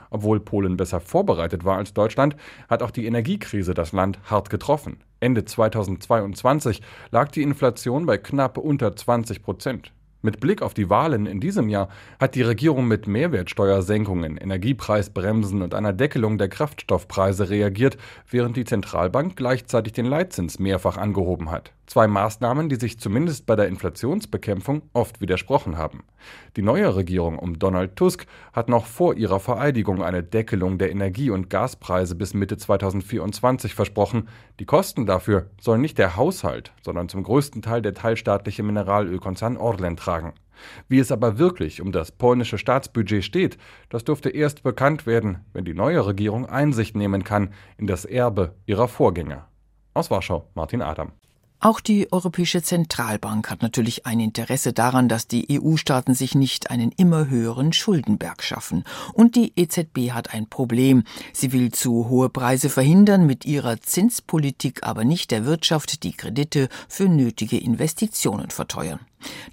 Obwohl 0.09 0.39
Polen 0.39 0.75
besser 0.75 0.99
vorbereitet 0.99 1.65
war 1.65 1.77
als 1.77 1.93
Deutschland, 1.93 2.35
hat 2.67 2.81
auch 2.81 2.89
die 2.89 3.05
Energiekrise 3.05 3.75
das 3.75 3.91
Land 3.91 4.17
hart 4.23 4.49
getroffen. 4.49 5.03
Ende 5.23 5.45
2022 5.45 6.81
lag 7.09 7.31
die 7.31 7.41
Inflation 7.41 8.05
bei 8.05 8.17
knapp 8.17 8.57
unter 8.57 8.95
20 8.95 9.41
Prozent. 9.41 9.93
Mit 10.25 10.39
Blick 10.39 10.61
auf 10.61 10.73
die 10.73 10.89
Wahlen 10.89 11.25
in 11.25 11.41
diesem 11.41 11.67
Jahr 11.67 11.89
hat 12.19 12.35
die 12.35 12.43
Regierung 12.43 12.87
mit 12.87 13.07
Mehrwertsteuersenkungen, 13.07 14.37
Energiepreisbremsen 14.37 15.61
und 15.61 15.73
einer 15.73 15.91
Deckelung 15.91 16.37
der 16.37 16.47
Kraftstoffpreise 16.47 17.49
reagiert, 17.49 17.97
während 18.29 18.55
die 18.55 18.63
Zentralbank 18.63 19.35
gleichzeitig 19.35 19.91
den 19.91 20.05
Leitzins 20.05 20.59
mehrfach 20.59 20.95
angehoben 20.95 21.51
hat. 21.51 21.73
Zwei 21.85 22.07
Maßnahmen, 22.07 22.69
die 22.69 22.77
sich 22.77 22.97
zumindest 22.97 23.45
bei 23.45 23.55
der 23.57 23.67
Inflationsbekämpfung 23.67 24.83
oft 24.93 25.19
widersprochen 25.19 25.77
haben. 25.77 26.03
Die 26.55 26.61
neue 26.61 26.95
Regierung 26.95 27.37
um 27.37 27.59
Donald 27.59 27.97
Tusk 27.97 28.25
hat 28.53 28.69
noch 28.69 28.85
vor 28.85 29.15
ihrer 29.15 29.41
Vereidigung 29.41 30.01
eine 30.01 30.23
Deckelung 30.23 30.77
der 30.77 30.91
Energie- 30.91 31.29
und 31.29 31.49
Gaspreise 31.49 32.15
bis 32.15 32.33
Mitte 32.33 32.57
2024 32.57 33.75
versprochen. 33.75 34.29
Die 34.59 34.65
Kosten 34.65 35.05
dafür 35.05 35.49
sollen 35.59 35.81
nicht 35.81 35.97
der 35.97 36.15
Haushalt, 36.15 36.71
sondern 36.81 37.09
zum 37.09 37.23
größten 37.23 37.61
Teil 37.61 37.81
der 37.81 37.93
teilstaatliche 37.93 38.63
Mineralölkonzern 38.63 39.57
Orlen 39.57 39.97
tragen. 39.97 40.33
Wie 40.87 40.99
es 40.99 41.11
aber 41.11 41.37
wirklich 41.37 41.81
um 41.81 41.91
das 41.91 42.11
polnische 42.11 42.57
Staatsbudget 42.57 43.25
steht, 43.25 43.57
das 43.89 44.05
dürfte 44.05 44.29
erst 44.29 44.63
bekannt 44.63 45.05
werden, 45.05 45.43
wenn 45.51 45.65
die 45.65 45.73
neue 45.73 46.05
Regierung 46.05 46.45
Einsicht 46.45 46.95
nehmen 46.95 47.25
kann 47.25 47.49
in 47.77 47.87
das 47.87 48.05
Erbe 48.05 48.55
ihrer 48.65 48.87
Vorgänger. 48.87 49.49
Aus 49.93 50.09
Warschau, 50.09 50.47
Martin 50.55 50.81
Adam. 50.81 51.11
Auch 51.63 51.79
die 51.79 52.11
Europäische 52.11 52.61
Zentralbank 52.61 53.49
hat 53.49 53.61
natürlich 53.61 54.05
ein 54.05 54.19
Interesse 54.19 54.73
daran, 54.73 55.07
dass 55.07 55.29
die 55.29 55.47
EU-Staaten 55.49 56.13
sich 56.13 56.35
nicht 56.35 56.69
einen 56.69 56.91
immer 56.91 57.29
höheren 57.29 57.71
Schuldenberg 57.71 58.43
schaffen. 58.43 58.83
Und 59.13 59.37
die 59.37 59.53
EZB 59.55 60.11
hat 60.11 60.33
ein 60.33 60.49
Problem. 60.49 61.05
Sie 61.31 61.53
will 61.53 61.71
zu 61.71 62.09
hohe 62.09 62.27
Preise 62.27 62.67
verhindern, 62.67 63.25
mit 63.25 63.45
ihrer 63.45 63.79
Zinspolitik 63.79 64.83
aber 64.83 65.05
nicht 65.05 65.31
der 65.31 65.45
Wirtschaft 65.45 66.03
die 66.03 66.11
Kredite 66.11 66.67
für 66.89 67.07
nötige 67.07 67.57
Investitionen 67.57 68.49
verteuern. 68.49 68.99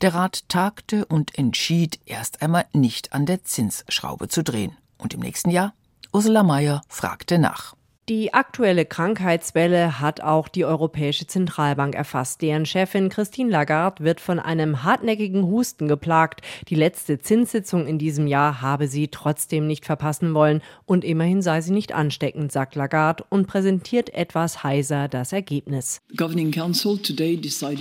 Der 0.03 0.13
Rat 0.13 0.49
tagte 0.49 1.05
und 1.05 1.39
entschied, 1.39 2.01
erst 2.07 2.43
einmal 2.43 2.65
nicht 2.73 3.13
an 3.13 3.25
der 3.25 3.45
Zinsschraube 3.45 4.27
zu 4.27 4.43
drehen. 4.43 4.77
Und 4.99 5.15
im 5.15 5.21
nächsten 5.21 5.51
Jahr? 5.51 5.75
Ursula 6.13 6.43
Mayer 6.43 6.83
fragte 6.89 7.39
nach. 7.39 7.77
Die 8.11 8.35
aktuelle 8.35 8.87
Krankheitswelle 8.87 10.01
hat 10.01 10.21
auch 10.21 10.49
die 10.49 10.65
Europäische 10.65 11.29
Zentralbank 11.29 11.95
erfasst. 11.95 12.43
Deren 12.43 12.67
Chefin 12.67 13.09
Christine 13.09 13.53
Lagarde 13.53 14.03
wird 14.03 14.21
von 14.21 14.41
einem 14.41 14.83
hartnäckigen 14.83 15.45
Husten 15.45 15.87
geplagt. 15.87 16.41
Die 16.67 16.75
letzte 16.75 17.21
Zinssitzung 17.21 17.87
in 17.87 17.99
diesem 17.99 18.27
Jahr 18.27 18.63
habe 18.63 18.89
sie 18.89 19.07
trotzdem 19.07 19.69
nicht 19.69 19.87
verpassen 19.87 20.35
wollen 20.35 20.61
und 20.87 21.05
immerhin 21.05 21.41
sei 21.41 21.61
sie 21.61 21.71
nicht 21.71 21.95
ansteckend, 21.95 22.51
sagt 22.51 22.75
Lagarde 22.75 23.23
und 23.29 23.47
präsentiert 23.47 24.13
etwas 24.13 24.65
heiser 24.65 25.07
das 25.07 25.33
Ergebnis. 25.33 26.01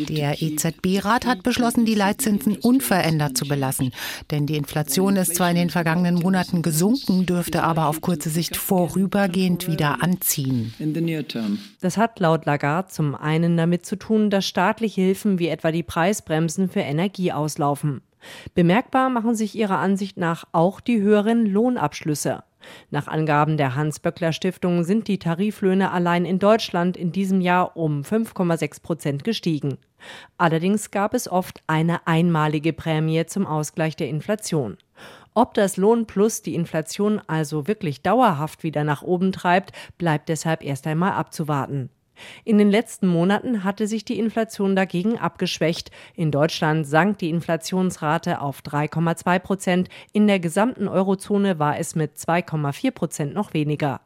Der 0.10 0.42
EZB-Rat 0.44 1.26
hat 1.26 1.42
beschlossen, 1.42 1.86
die 1.86 1.96
Leitzinsen 1.96 2.56
unverändert 2.58 3.36
zu 3.36 3.48
belassen. 3.48 3.94
Denn 4.30 4.46
die 4.46 4.58
Inflation 4.58 5.16
ist 5.16 5.34
zwar 5.34 5.50
in 5.50 5.56
den 5.56 5.72
vergangenen 5.72 6.14
Monaten 6.14 6.62
gesunken, 6.62 7.26
dürfte 7.26 7.64
aber 7.64 7.88
auf 7.88 8.02
kurze 8.02 8.30
Sicht 8.30 8.58
vorübergehend 8.58 9.68
wieder 9.68 10.04
anziehen 10.04 10.19
anziehen. 10.20 10.74
Das 11.82 11.98
hat 11.98 12.20
laut 12.20 12.46
Lagarde 12.46 12.90
zum 12.90 13.16
einen 13.16 13.56
damit 13.58 13.86
zu 13.86 13.96
tun, 13.96 14.30
dass 14.30 14.46
staatliche 14.46 15.02
Hilfen 15.02 15.40
wie 15.40 15.48
etwa 15.48 15.72
die 15.72 15.84
Preisbremsen 15.84 16.70
für 16.70 16.82
Energie 16.82 17.32
auslaufen. 17.32 18.02
Bemerkbar 18.54 19.10
machen 19.10 19.36
sich 19.36 19.56
ihrer 19.56 19.78
Ansicht 19.78 20.18
nach 20.18 20.46
auch 20.52 20.82
die 20.82 21.00
höheren 21.00 21.46
Lohnabschlüsse. 21.46 22.44
Nach 22.92 23.08
Angaben 23.08 23.56
der 23.56 23.76
Hans-Böckler 23.76 24.34
Stiftung 24.34 24.84
sind 24.84 25.08
die 25.08 25.20
Tariflöhne 25.20 25.92
allein 25.92 26.26
in 26.26 26.40
Deutschland 26.40 26.98
in 26.98 27.14
diesem 27.14 27.40
Jahr 27.40 27.78
um 27.78 28.02
5,6 28.02 28.82
Prozent 28.82 29.24
gestiegen. 29.24 29.78
Allerdings 30.38 30.92
gab 30.92 31.14
es 31.14 31.32
oft 31.32 31.64
eine 31.68 32.06
einmalige 32.06 32.74
Prämie 32.74 33.26
zum 33.26 33.48
Ausgleich 33.48 33.96
der 33.96 34.10
Inflation. 34.10 34.78
Ob 35.40 35.54
das 35.54 35.78
Lohnplus 35.78 36.42
die 36.42 36.54
Inflation 36.54 37.22
also 37.28 37.66
wirklich 37.66 38.02
dauerhaft 38.02 38.62
wieder 38.62 38.84
nach 38.84 39.04
oben 39.04 39.32
treibt, 39.32 39.72
bleibt 39.98 40.28
deshalb 40.28 40.62
erst 40.66 40.86
einmal 40.86 41.14
abzuwarten. 41.14 41.90
In 42.44 42.58
den 42.58 42.70
letzten 42.70 43.08
Monaten 43.08 43.64
hatte 43.64 43.88
sich 43.88 44.04
die 44.04 44.20
Inflation 44.20 44.76
dagegen 44.76 45.18
abgeschwächt. 45.18 45.92
In 46.14 46.32
Deutschland 46.32 46.86
sank 46.86 47.20
die 47.20 47.30
Inflationsrate 47.30 48.42
auf 48.42 48.60
3,2 48.60 49.40
Prozent. 49.40 49.90
In 50.12 50.28
der 50.28 50.42
gesamten 50.42 50.90
Eurozone 50.90 51.58
war 51.58 51.80
es 51.80 51.96
mit 51.96 52.18
2,4 52.18 52.92
Prozent 52.92 53.34
noch 53.34 53.54
weniger. 53.54 54.02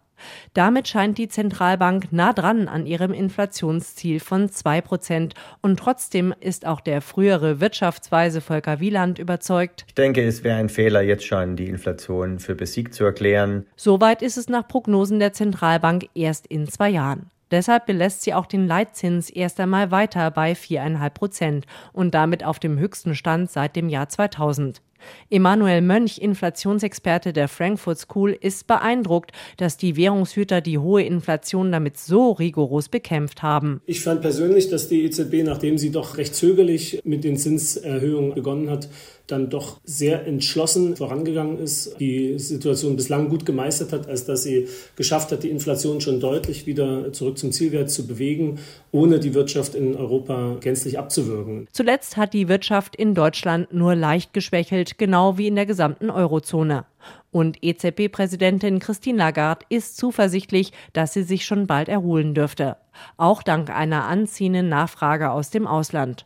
Damit 0.53 0.88
scheint 0.88 1.17
die 1.17 1.27
Zentralbank 1.27 2.12
nah 2.12 2.34
dran 2.34 2.67
an 2.67 2.86
ihrem 2.86 3.13
Inflationsziel 3.13 4.20
von 4.20 4.50
2 4.50 4.82
Prozent. 4.82 5.34
Und 5.62 5.79
trotzdem 5.79 6.34
ist 6.39 6.65
auch 6.65 6.82
der 6.82 7.01
frühere 7.01 7.60
Wirtschaftsweise 7.60 8.41
Volker 8.41 8.79
Wieland 8.79 9.20
überzeugt. 9.20 9.86
Ich 9.88 9.96
denke, 9.96 10.24
es 10.24 10.43
wäre 10.43 10.58
ein 10.58 10.70
Fehler, 10.70 11.01
jetzt 11.01 11.25
schon 11.25 11.55
die 11.55 11.67
Inflation 11.67 12.39
für 12.39 12.55
besiegt 12.55 12.93
zu 12.93 13.03
erklären. 13.03 13.65
Soweit 13.75 14.22
ist 14.22 14.38
es 14.38 14.50
nach 14.50 14.67
Prognosen 14.67 15.20
der 15.20 15.34
Zentralbank 15.34 16.10
erst 16.13 16.48
in 16.48 16.67
zwei 16.67 16.89
Jahren. 16.89 17.29
Deshalb 17.53 17.86
belässt 17.86 18.24
sie 18.24 18.34
auch 18.34 18.48
den 18.48 18.65
Leitzins 18.65 19.29
erst 19.29 19.60
einmal 19.60 19.91
weiter 19.91 20.32
bei 20.32 20.53
4,5 20.53 21.10
Prozent 21.12 21.65
und 21.91 22.15
damit 22.15 22.43
auf 22.43 22.58
dem 22.58 22.79
höchsten 22.79 23.13
Stand 23.13 23.51
seit 23.51 23.75
dem 23.75 23.89
Jahr 23.89 24.10
2000. 24.10 24.82
Emanuel 25.29 25.81
Mönch, 25.81 26.19
Inflationsexperte 26.19 27.33
der 27.33 27.48
Frankfurt 27.48 28.00
School, 28.00 28.38
ist 28.39 28.67
beeindruckt, 28.67 29.31
dass 29.57 29.77
die 29.77 29.95
Währungshüter 29.95 30.62
die 30.62 30.77
hohe 30.77 31.03
Inflation 31.03 31.72
damit 31.72 31.98
so 31.98 32.31
rigoros 32.31 32.89
bekämpft 32.89 33.43
haben. 33.43 33.81
Ich 33.86 34.01
fand 34.01 34.22
persönlich, 34.22 34.69
dass 34.69 34.88
die 34.88 35.03
EZB, 35.03 35.43
nachdem 35.43 35.77
sie 35.77 35.91
doch 35.91 36.17
recht 36.17 36.36
zögerlich 36.36 37.01
mit 37.03 37.24
den 37.24 37.38
Zinserhöhungen 37.38 38.33
begonnen 38.33 38.69
hat, 38.69 38.89
dann 39.27 39.50
doch 39.50 39.80
sehr 39.86 40.27
entschlossen 40.27 40.98
vorangegangen 40.98 41.58
ist, 41.58 41.96
die 42.00 42.38
Situation 42.39 42.98
bislang 42.98 43.30
gut 43.30 43.46
gemeistert 43.46 43.94
hat, 43.94 44.08
als 44.08 44.25
dass 44.25 44.44
sie 44.44 44.68
geschafft 44.96 45.32
hat, 45.32 45.44
die 45.44 45.50
Inflation 45.50 46.01
schon 46.01 46.20
deutlich 46.20 46.65
wieder 46.65 47.13
zurück 47.13 47.38
zum 47.38 47.51
Zielwert 47.51 47.89
zu 47.89 48.06
bewegen, 48.06 48.60
ohne 48.92 49.20
die 49.20 49.34
Wirtschaft 49.34 49.75
in 49.75 49.96
Europa 49.96 50.58
gänzlich 50.60 51.00
abzuwürgen. 51.00 51.68
Zuletzt 51.72 52.18
hat 52.18 52.34
die 52.34 52.50
Wirtschaft 52.50 52.96
in 52.98 53.15
Deutschland 53.15 53.74
nur 53.74 53.96
leicht 53.96 54.34
geschwächelt, 54.34 54.98
genau 54.98 55.38
wie 55.38 55.48
in 55.48 55.56
der 55.56 55.65
gesamten 55.65 56.10
Eurozone. 56.10 56.86
Und 57.32 57.63
EZB-Präsidentin 57.63 58.80
Christine 58.80 59.18
Lagarde 59.18 59.65
ist 59.70 59.98
zuversichtlich, 59.98 60.72
dass 60.92 61.13
sie 61.13 61.24
sich 61.24 61.46
schon 61.46 61.65
bald 61.65 61.89
erholen 61.89 62.34
dürfte. 62.34 62.77
Auch 63.18 63.42
dank 63.42 63.70
einer 63.70 64.06
anziehenden 64.06 64.70
Nachfrage 64.70 65.32
aus 65.32 65.50
dem 65.50 65.65
Ausland. 65.65 66.25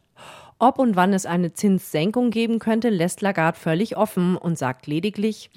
Ob 0.60 0.80
und 0.80 0.96
wann 0.96 1.14
es 1.14 1.28
eine 1.28 1.54
Zinssenkung 1.54 2.32
geben 2.32 2.58
könnte, 2.58 2.90
lässt 2.90 3.22
Lagarde 3.22 3.60
völlig 3.60 3.96
offen 3.96 4.36
und 4.36 4.58
sagt 4.58 4.88
lediglich, 4.88 5.52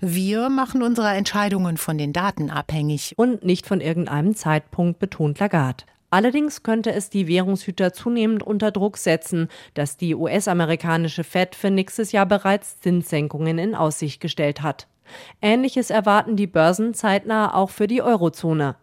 Wir 0.00 0.48
machen 0.48 0.82
unsere 0.82 1.10
Entscheidungen 1.10 1.76
von 1.76 1.98
den 1.98 2.12
Daten 2.12 2.50
abhängig. 2.50 3.14
Und 3.16 3.44
nicht 3.44 3.66
von 3.66 3.80
irgendeinem 3.80 4.34
Zeitpunkt, 4.34 4.98
betont 4.98 5.38
Lagarde. 5.38 5.84
Allerdings 6.10 6.64
könnte 6.64 6.92
es 6.92 7.08
die 7.08 7.28
Währungshüter 7.28 7.92
zunehmend 7.92 8.42
unter 8.42 8.72
Druck 8.72 8.96
setzen, 8.96 9.48
dass 9.74 9.96
die 9.96 10.16
US-amerikanische 10.16 11.22
Fed 11.22 11.54
für 11.54 11.70
nächstes 11.70 12.10
Jahr 12.10 12.26
bereits 12.26 12.80
Zinssenkungen 12.80 13.58
in 13.58 13.76
Aussicht 13.76 14.20
gestellt 14.20 14.62
hat. 14.62 14.88
Ähnliches 15.40 15.90
erwarten 15.90 16.36
die 16.36 16.46
Börsen 16.46 16.94
zeitnah 16.94 17.54
auch 17.54 17.70
für 17.70 17.86
die 17.86 18.02
Eurozone. 18.02 18.76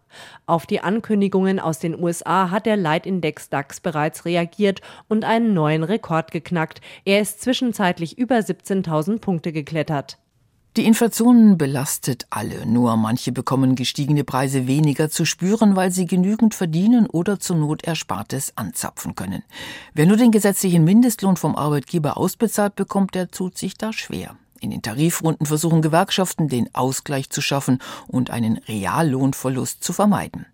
Auf 0.45 0.65
die 0.65 0.81
Ankündigungen 0.81 1.59
aus 1.59 1.79
den 1.79 2.01
USA 2.01 2.49
hat 2.49 2.65
der 2.65 2.77
Leitindex 2.77 3.49
DAX 3.49 3.79
bereits 3.79 4.25
reagiert 4.25 4.81
und 5.07 5.25
einen 5.25 5.53
neuen 5.53 5.83
Rekord 5.83 6.31
geknackt. 6.31 6.81
Er 7.05 7.21
ist 7.21 7.41
zwischenzeitlich 7.41 8.17
über 8.17 8.37
17.000 8.37 9.19
Punkte 9.19 9.51
geklettert. 9.51 10.17
Die 10.75 10.85
Inflation 10.85 11.59
belastet 11.59 12.25
alle, 12.31 12.65
nur 12.65 12.97
manche 12.97 13.31
bekommen 13.31 13.75
gestiegene 13.75 14.23
Preise 14.23 14.65
weniger 14.65 15.07
zu 15.07 15.23
spüren, 15.23 15.75
weil 15.75 15.91
sie 15.91 16.07
genügend 16.07 16.55
verdienen 16.55 17.05
oder 17.05 17.39
zur 17.39 17.57
Not 17.57 17.83
Erspartes 17.83 18.53
anzapfen 18.55 19.13
können. 19.13 19.43
Wer 19.93 20.07
nur 20.07 20.17
den 20.17 20.31
gesetzlichen 20.31 20.83
Mindestlohn 20.83 21.37
vom 21.37 21.55
Arbeitgeber 21.55 22.17
ausbezahlt 22.17 22.75
bekommt, 22.75 23.13
der 23.13 23.27
tut 23.27 23.55
sich 23.55 23.77
da 23.77 23.93
schwer. 23.93 24.35
In 24.63 24.71
den 24.71 24.81
Tarifrunden 24.81 25.45
versuchen 25.45 25.81
Gewerkschaften, 25.81 26.47
den 26.47 26.73
Ausgleich 26.73 27.29
zu 27.29 27.41
schaffen 27.41 27.79
und 28.07 28.29
einen 28.29 28.59
Reallohnverlust 28.59 29.83
zu 29.83 29.91
vermeiden. 29.91 30.45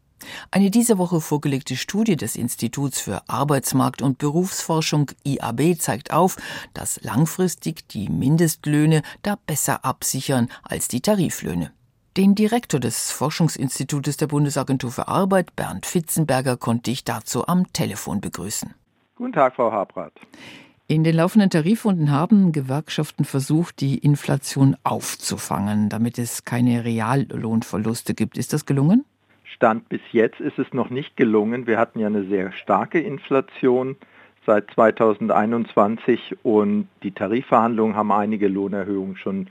Eine 0.50 0.72
diese 0.72 0.98
Woche 0.98 1.22
vorgelegte 1.22 1.76
Studie 1.76 2.16
des 2.16 2.36
Instituts 2.36 3.00
für 3.00 3.22
Arbeitsmarkt 3.30 4.02
und 4.02 4.18
Berufsforschung 4.18 5.12
IAB 5.24 5.80
zeigt 5.80 6.12
auf, 6.12 6.38
dass 6.74 7.04
langfristig 7.04 7.88
die 7.88 8.10
Mindestlöhne 8.10 9.04
da 9.22 9.38
besser 9.46 9.86
absichern 9.86 10.50
als 10.64 10.88
die 10.88 11.02
Tariflöhne. 11.02 11.72
Den 12.18 12.34
Direktor 12.34 12.80
des 12.80 13.12
Forschungsinstitutes 13.12 14.18
der 14.18 14.26
Bundesagentur 14.26 14.92
für 14.92 15.08
Arbeit, 15.08 15.56
Bernd 15.56 15.86
Fitzenberger, 15.86 16.58
konnte 16.58 16.90
ich 16.90 17.04
dazu 17.04 17.48
am 17.48 17.72
Telefon 17.74 18.22
begrüßen. 18.22 18.74
Guten 19.14 19.34
Tag, 19.34 19.56
Frau 19.56 19.72
Habrath. 19.72 20.20
In 20.92 21.04
den 21.04 21.18
laufenden 21.18 21.52
Tarifrunden 21.52 22.10
haben 22.10 22.52
Gewerkschaften 22.52 23.24
versucht, 23.24 23.80
die 23.80 24.00
Inflation 24.00 24.76
aufzufangen, 24.84 25.88
damit 25.88 26.18
es 26.18 26.46
keine 26.46 26.84
Reallohnverluste 26.84 28.16
gibt. 28.16 28.40
Ist 28.40 28.54
das 28.54 28.66
gelungen? 28.66 29.06
Stand 29.44 29.88
bis 29.88 30.02
jetzt 30.12 30.40
ist 30.40 30.58
es 30.58 30.74
noch 30.74 30.90
nicht 30.90 31.16
gelungen. 31.16 31.68
Wir 31.68 31.78
hatten 31.78 32.00
ja 32.00 32.08
eine 32.08 32.24
sehr 32.24 32.52
starke 32.54 33.00
Inflation 33.00 33.98
seit 34.48 34.72
2021 34.72 36.38
und 36.42 36.88
die 37.04 37.12
Tarifverhandlungen 37.12 37.96
haben 37.96 38.12
einige 38.12 38.48
Lohnerhöhungen 38.48 39.16
schon 39.16 39.46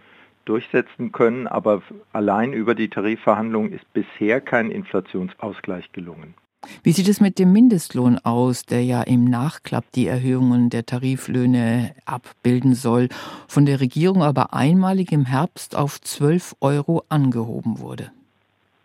durchsetzen 0.45 1.12
können, 1.12 1.47
aber 1.47 1.83
allein 2.12 2.52
über 2.52 2.75
die 2.75 2.88
Tarifverhandlungen 2.88 3.71
ist 3.73 3.85
bisher 3.92 4.40
kein 4.40 4.73
Inflationsausgleich 4.73 5.92
gelungen. 5.92 6.35
Wie 6.83 6.93
sieht 6.93 7.09
es 7.09 7.21
mit 7.21 7.38
dem 7.38 7.53
Mindestlohn 7.53 8.19
aus, 8.19 8.67
der 8.67 8.83
ja 8.83 9.03
im 9.03 9.25
Nachklapp 9.25 9.85
die 9.95 10.07
Erhöhungen 10.07 10.71
der 10.71 10.85
Tariflöhne 10.85 11.95
abbilden 12.05 12.75
soll, 12.75 13.09
von 13.47 13.65
der 13.65 13.81
Regierung 13.81 14.23
aber 14.23 14.55
einmalig 14.55 15.12
im 15.12 15.25
Herbst 15.25 15.77
auf 15.77 16.00
12 16.00 16.57
Euro 16.61 17.05
angehoben 17.09 17.79
wurde? 17.79 18.11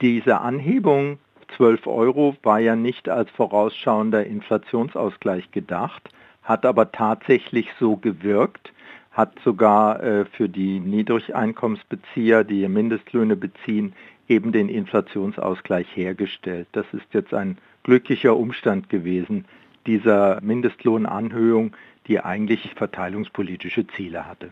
Diese 0.02 0.40
Anhebung 0.42 1.18
12 1.58 1.88
Euro 1.88 2.36
war 2.44 2.60
ja 2.60 2.76
nicht 2.76 3.10
als 3.10 3.30
vorausschauender 3.32 4.26
Inflationsausgleich 4.26 5.52
gedacht, 5.52 6.10
hat 6.44 6.66
aber 6.66 6.92
tatsächlich 6.92 7.68
so 7.80 7.96
gewirkt, 7.96 8.72
hat 9.12 9.34
sogar 9.44 10.02
äh, 10.04 10.26
für 10.26 10.50
die 10.50 10.80
Niedrigeinkommensbezieher, 10.80 12.44
die 12.44 12.68
Mindestlöhne 12.68 13.36
beziehen, 13.36 13.94
eben 14.28 14.52
den 14.52 14.70
Inflationsausgleich 14.70 15.88
hergestellt. 15.96 16.68
Das 16.72 16.86
ist 16.94 17.06
jetzt 17.14 17.34
ein 17.34 17.58
glücklicher 17.84 18.36
Umstand 18.36 18.90
gewesen, 18.90 19.46
dieser 19.86 20.40
Mindestlohnanhöhung, 20.42 21.76
die 22.08 22.20
eigentlich 22.20 22.72
verteilungspolitische 22.76 23.88
Ziele 23.88 24.26
hatte. 24.26 24.52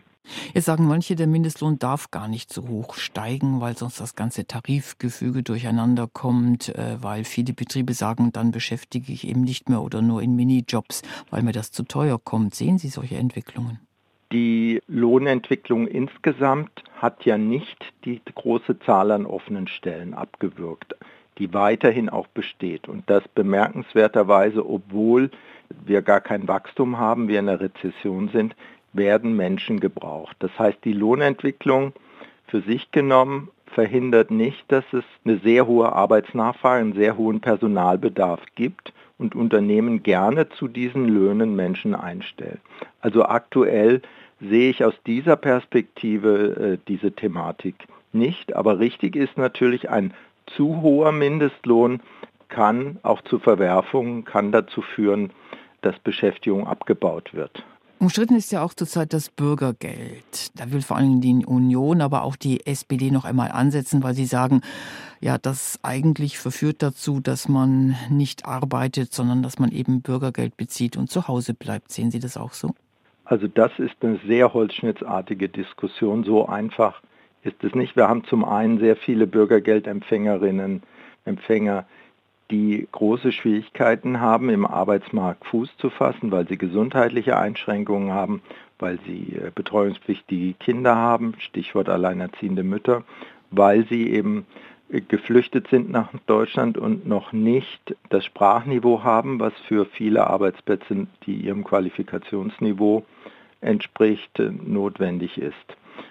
Jetzt 0.54 0.66
sagen 0.66 0.86
manche, 0.86 1.16
der 1.16 1.26
Mindestlohn 1.26 1.78
darf 1.78 2.10
gar 2.10 2.28
nicht 2.28 2.52
so 2.52 2.68
hoch 2.68 2.94
steigen, 2.94 3.60
weil 3.60 3.76
sonst 3.76 4.00
das 4.00 4.14
ganze 4.14 4.46
Tarifgefüge 4.46 5.42
durcheinander 5.42 6.08
kommt, 6.12 6.68
äh, 6.68 7.02
weil 7.02 7.24
viele 7.24 7.52
Betriebe 7.52 7.92
sagen, 7.92 8.32
dann 8.32 8.52
beschäftige 8.52 9.12
ich 9.12 9.26
eben 9.26 9.40
nicht 9.40 9.68
mehr 9.68 9.82
oder 9.82 10.00
nur 10.00 10.22
in 10.22 10.36
Minijobs, 10.36 11.02
weil 11.30 11.42
mir 11.42 11.52
das 11.52 11.72
zu 11.72 11.82
teuer 11.82 12.20
kommt. 12.22 12.54
Sehen 12.54 12.78
Sie 12.78 12.88
solche 12.88 13.16
Entwicklungen? 13.16 13.80
Die 14.32 14.80
Lohnentwicklung 14.88 15.86
insgesamt 15.86 16.70
hat 16.96 17.26
ja 17.26 17.36
nicht 17.36 17.92
die 18.06 18.18
große 18.34 18.78
Zahl 18.78 19.10
an 19.10 19.26
offenen 19.26 19.68
Stellen 19.68 20.14
abgewürgt, 20.14 20.94
die 21.36 21.52
weiterhin 21.52 22.08
auch 22.08 22.28
besteht. 22.28 22.88
Und 22.88 23.10
das 23.10 23.28
bemerkenswerterweise, 23.28 24.66
obwohl 24.66 25.30
wir 25.84 26.00
gar 26.00 26.22
kein 26.22 26.48
Wachstum 26.48 26.98
haben, 26.98 27.28
wir 27.28 27.40
in 27.40 27.48
einer 27.50 27.60
Rezession 27.60 28.30
sind, 28.30 28.56
werden 28.94 29.36
Menschen 29.36 29.80
gebraucht. 29.80 30.36
Das 30.38 30.58
heißt, 30.58 30.78
die 30.84 30.94
Lohnentwicklung 30.94 31.92
für 32.46 32.62
sich 32.62 32.90
genommen 32.90 33.50
verhindert 33.66 34.30
nicht, 34.30 34.64
dass 34.68 34.84
es 34.92 35.04
eine 35.26 35.38
sehr 35.38 35.66
hohe 35.66 35.92
Arbeitsnachfrage, 35.92 36.80
einen 36.80 36.94
sehr 36.94 37.18
hohen 37.18 37.40
Personalbedarf 37.40 38.40
gibt 38.54 38.94
und 39.22 39.34
Unternehmen 39.36 40.02
gerne 40.02 40.48
zu 40.48 40.68
diesen 40.68 41.08
Löhnen 41.08 41.54
Menschen 41.56 41.94
einstellen. 41.94 42.58
Also 43.00 43.24
aktuell 43.24 44.02
sehe 44.40 44.70
ich 44.70 44.84
aus 44.84 44.94
dieser 45.06 45.36
Perspektive 45.36 46.74
äh, 46.74 46.78
diese 46.88 47.12
Thematik 47.12 47.76
nicht. 48.12 48.54
Aber 48.54 48.80
richtig 48.80 49.16
ist 49.16 49.38
natürlich, 49.38 49.88
ein 49.88 50.12
zu 50.46 50.82
hoher 50.82 51.12
Mindestlohn 51.12 52.00
kann 52.48 52.98
auch 53.02 53.22
zu 53.22 53.38
Verwerfungen, 53.38 54.24
kann 54.24 54.52
dazu 54.52 54.82
führen, 54.82 55.30
dass 55.80 55.98
Beschäftigung 56.00 56.66
abgebaut 56.66 57.32
wird. 57.32 57.64
Umstritten 58.02 58.34
ist 58.34 58.50
ja 58.50 58.64
auch 58.64 58.74
zurzeit 58.74 59.12
das 59.12 59.28
Bürgergeld. 59.28 60.58
Da 60.58 60.72
will 60.72 60.82
vor 60.82 60.96
allem 60.96 61.20
die 61.20 61.46
Union, 61.46 62.00
aber 62.00 62.24
auch 62.24 62.34
die 62.34 62.66
SPD 62.66 63.12
noch 63.12 63.24
einmal 63.24 63.52
ansetzen, 63.52 64.02
weil 64.02 64.14
sie 64.14 64.24
sagen, 64.24 64.62
ja, 65.20 65.38
das 65.38 65.78
eigentlich 65.84 66.36
verführt 66.36 66.82
dazu, 66.82 67.20
dass 67.20 67.48
man 67.48 67.94
nicht 68.10 68.44
arbeitet, 68.44 69.14
sondern 69.14 69.44
dass 69.44 69.60
man 69.60 69.70
eben 69.70 70.02
Bürgergeld 70.02 70.56
bezieht 70.56 70.96
und 70.96 71.10
zu 71.10 71.28
Hause 71.28 71.54
bleibt. 71.54 71.92
Sehen 71.92 72.10
Sie 72.10 72.18
das 72.18 72.36
auch 72.36 72.54
so? 72.54 72.74
Also 73.24 73.46
das 73.46 73.70
ist 73.78 73.94
eine 74.00 74.18
sehr 74.26 74.52
holzschnittsartige 74.52 75.48
Diskussion. 75.48 76.24
So 76.24 76.46
einfach 76.46 77.00
ist 77.44 77.62
es 77.62 77.72
nicht. 77.72 77.94
Wir 77.94 78.08
haben 78.08 78.24
zum 78.24 78.44
einen 78.44 78.80
sehr 78.80 78.96
viele 78.96 79.28
Bürgergeldempfängerinnen, 79.28 80.82
Empfänger, 81.24 81.86
die 82.52 82.86
große 82.92 83.32
Schwierigkeiten 83.32 84.20
haben, 84.20 84.50
im 84.50 84.66
Arbeitsmarkt 84.66 85.46
Fuß 85.46 85.76
zu 85.78 85.90
fassen, 85.90 86.30
weil 86.30 86.46
sie 86.46 86.58
gesundheitliche 86.58 87.36
Einschränkungen 87.36 88.12
haben, 88.12 88.42
weil 88.78 88.98
sie 89.06 89.34
äh, 89.34 89.50
betreuungspflichtige 89.52 90.52
Kinder 90.54 90.94
haben, 90.94 91.34
Stichwort 91.38 91.88
alleinerziehende 91.88 92.62
Mütter, 92.62 93.02
weil 93.50 93.86
sie 93.88 94.10
eben 94.10 94.46
geflüchtet 95.08 95.68
sind 95.68 95.90
nach 95.90 96.10
Deutschland 96.26 96.76
und 96.76 97.06
noch 97.06 97.32
nicht 97.32 97.96
das 98.10 98.26
Sprachniveau 98.26 99.02
haben, 99.02 99.40
was 99.40 99.54
für 99.66 99.86
viele 99.86 100.26
Arbeitsplätze, 100.26 101.06
die 101.24 101.36
ihrem 101.36 101.64
Qualifikationsniveau 101.64 103.02
entspricht, 103.62 104.38
notwendig 104.38 105.38
ist. 105.38 105.54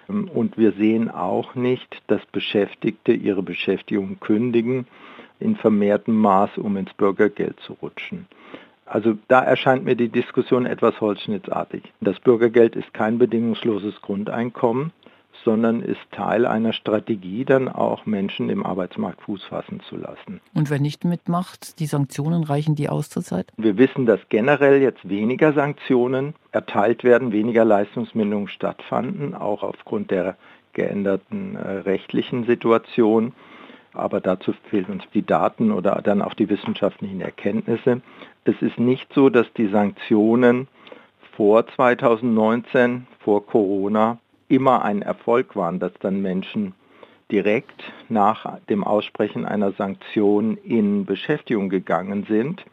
Und 0.08 0.58
wir 0.58 0.72
sehen 0.72 1.08
auch 1.08 1.54
nicht, 1.54 2.02
dass 2.08 2.24
Beschäftigte 2.26 3.12
ihre 3.12 3.44
Beschäftigung 3.44 4.18
kündigen 4.18 4.88
in 5.42 5.56
vermehrtem 5.56 6.16
Maß, 6.16 6.58
um 6.58 6.76
ins 6.76 6.94
Bürgergeld 6.94 7.60
zu 7.60 7.74
rutschen. 7.74 8.26
Also 8.86 9.16
da 9.28 9.42
erscheint 9.42 9.84
mir 9.84 9.96
die 9.96 10.08
Diskussion 10.08 10.66
etwas 10.66 11.00
holzschnittartig. 11.00 11.82
Das 12.00 12.20
Bürgergeld 12.20 12.76
ist 12.76 12.92
kein 12.92 13.18
bedingungsloses 13.18 14.00
Grundeinkommen, 14.02 14.92
sondern 15.44 15.80
ist 15.80 16.00
Teil 16.10 16.46
einer 16.46 16.72
Strategie, 16.72 17.44
dann 17.44 17.68
auch 17.68 18.06
Menschen 18.06 18.48
im 18.48 18.64
Arbeitsmarkt 18.64 19.22
Fuß 19.22 19.44
fassen 19.44 19.80
zu 19.88 19.96
lassen. 19.96 20.40
Und 20.54 20.70
wer 20.70 20.78
nicht 20.78 21.04
mitmacht, 21.04 21.78
die 21.80 21.86
Sanktionen 21.86 22.44
reichen 22.44 22.74
die 22.74 22.88
aus 22.88 23.08
zurzeit? 23.08 23.52
Wir 23.56 23.78
wissen, 23.78 24.06
dass 24.06 24.20
generell 24.28 24.80
jetzt 24.80 25.08
weniger 25.08 25.52
Sanktionen 25.52 26.34
erteilt 26.52 27.02
werden, 27.02 27.32
weniger 27.32 27.64
Leistungsminderungen 27.64 28.48
stattfanden, 28.48 29.34
auch 29.34 29.62
aufgrund 29.62 30.10
der 30.10 30.36
geänderten 30.72 31.56
äh, 31.56 31.68
rechtlichen 31.78 32.44
Situation. 32.44 33.32
Aber 33.94 34.20
dazu 34.20 34.52
fehlen 34.70 34.86
uns 34.86 35.04
die 35.12 35.24
Daten 35.24 35.70
oder 35.70 36.00
dann 36.02 36.22
auch 36.22 36.34
die 36.34 36.48
wissenschaftlichen 36.48 37.20
Erkenntnisse. 37.20 38.00
Es 38.44 38.60
ist 38.62 38.78
nicht 38.78 39.12
so, 39.12 39.28
dass 39.28 39.52
die 39.54 39.68
Sanktionen 39.68 40.68
vor 41.36 41.66
2019, 41.66 43.06
vor 43.20 43.46
Corona, 43.46 44.18
immer 44.48 44.84
ein 44.84 45.02
Erfolg 45.02 45.56
waren, 45.56 45.78
dass 45.78 45.92
dann 46.00 46.20
Menschen 46.20 46.74
direkt 47.30 47.82
nach 48.08 48.58
dem 48.68 48.84
Aussprechen 48.84 49.46
einer 49.46 49.72
Sanktion 49.72 50.58
in 50.58 51.06
Beschäftigung 51.06 51.70
gegangen 51.70 52.26
sind. 52.28 52.64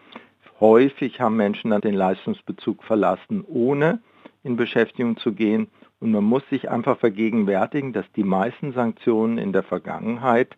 Häufig 0.59 1.21
haben 1.21 1.37
Menschen 1.37 1.71
dann 1.71 1.81
den 1.81 1.93
Leistungsbezug 1.93 2.83
verlassen, 2.83 3.45
ohne 3.47 3.99
in 4.43 4.57
Beschäftigung 4.57 5.15
zu 5.17 5.31
gehen. 5.31 5.67
Und 6.01 6.11
man 6.11 6.23
muss 6.25 6.43
sich 6.49 6.69
einfach 6.69 6.97
vergegenwärtigen, 6.97 7.93
dass 7.93 8.05
die 8.15 8.23
meisten 8.23 8.73
Sanktionen 8.73 9.37
in 9.37 9.53
der 9.53 9.63
Vergangenheit 9.63 10.55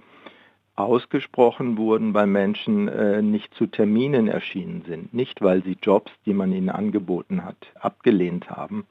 ausgesprochen 0.76 1.78
wurden, 1.78 2.14
weil 2.14 2.28
Menschen 2.28 2.88
äh, 2.88 3.22
nicht 3.22 3.54
zu 3.56 3.68
Terminen 3.68 4.28
erschienen 4.28 4.84
sind, 4.88 5.14
nicht 5.14 5.42
weil 5.42 5.64
sie 5.64 5.78
Jobs, 5.82 6.12
die 6.26 6.34
man 6.34 6.52
ihnen 6.52 6.70
angeboten 6.70 7.44
hat, 7.44 7.58
abgelehnt 7.80 8.50
haben. 8.50 8.86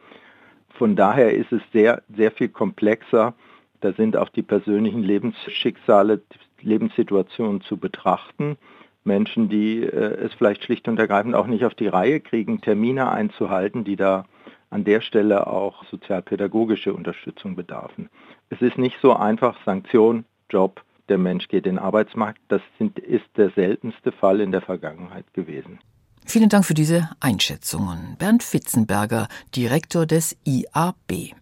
Von 0.70 0.96
daher 0.96 1.34
ist 1.34 1.52
es 1.52 1.62
sehr, 1.72 2.02
sehr 2.14 2.30
viel 2.30 2.48
komplexer. 2.48 3.34
Da 3.80 3.92
sind 3.92 4.16
auch 4.16 4.28
die 4.28 4.42
persönlichen 4.42 5.02
Lebensschicksale, 5.02 6.22
Lebenssituationen 6.60 7.62
zu 7.62 7.76
betrachten. 7.76 8.56
Menschen, 9.04 9.48
die 9.48 9.82
äh, 9.82 10.26
es 10.26 10.34
vielleicht 10.34 10.64
schlicht 10.64 10.86
und 10.88 10.98
ergreifend 10.98 11.34
auch 11.34 11.46
nicht 11.46 11.64
auf 11.64 11.74
die 11.74 11.88
Reihe 11.88 12.20
kriegen, 12.20 12.60
Termine 12.60 13.10
einzuhalten, 13.10 13.84
die 13.84 13.96
da 13.96 14.26
an 14.68 14.84
der 14.84 15.00
Stelle 15.00 15.46
auch 15.46 15.84
sozialpädagogische 15.86 16.94
Unterstützung 16.94 17.56
bedarfen. 17.56 18.08
Es 18.50 18.62
ist 18.62 18.78
nicht 18.78 18.98
so 19.02 19.14
einfach 19.14 19.56
Sanktion, 19.64 20.24
Job, 20.48 20.82
der 21.11 21.18
Mensch 21.18 21.49
geht 21.49 21.66
in 21.66 21.75
den 21.75 21.79
Arbeitsmarkt. 21.79 22.40
Das 22.49 22.62
sind, 22.79 22.99
ist 22.99 23.27
der 23.37 23.51
seltenste 23.51 24.12
Fall 24.12 24.40
in 24.40 24.53
der 24.53 24.62
Vergangenheit 24.62 25.33
gewesen. 25.35 25.79
Vielen 26.25 26.49
Dank 26.49 26.64
für 26.64 26.75
diese 26.75 27.11
Einschätzungen. 27.18 28.16
Bernd 28.18 28.42
Fitzenberger, 28.42 29.29
Direktor 29.55 30.07
des 30.07 30.37
IAB. 30.44 31.35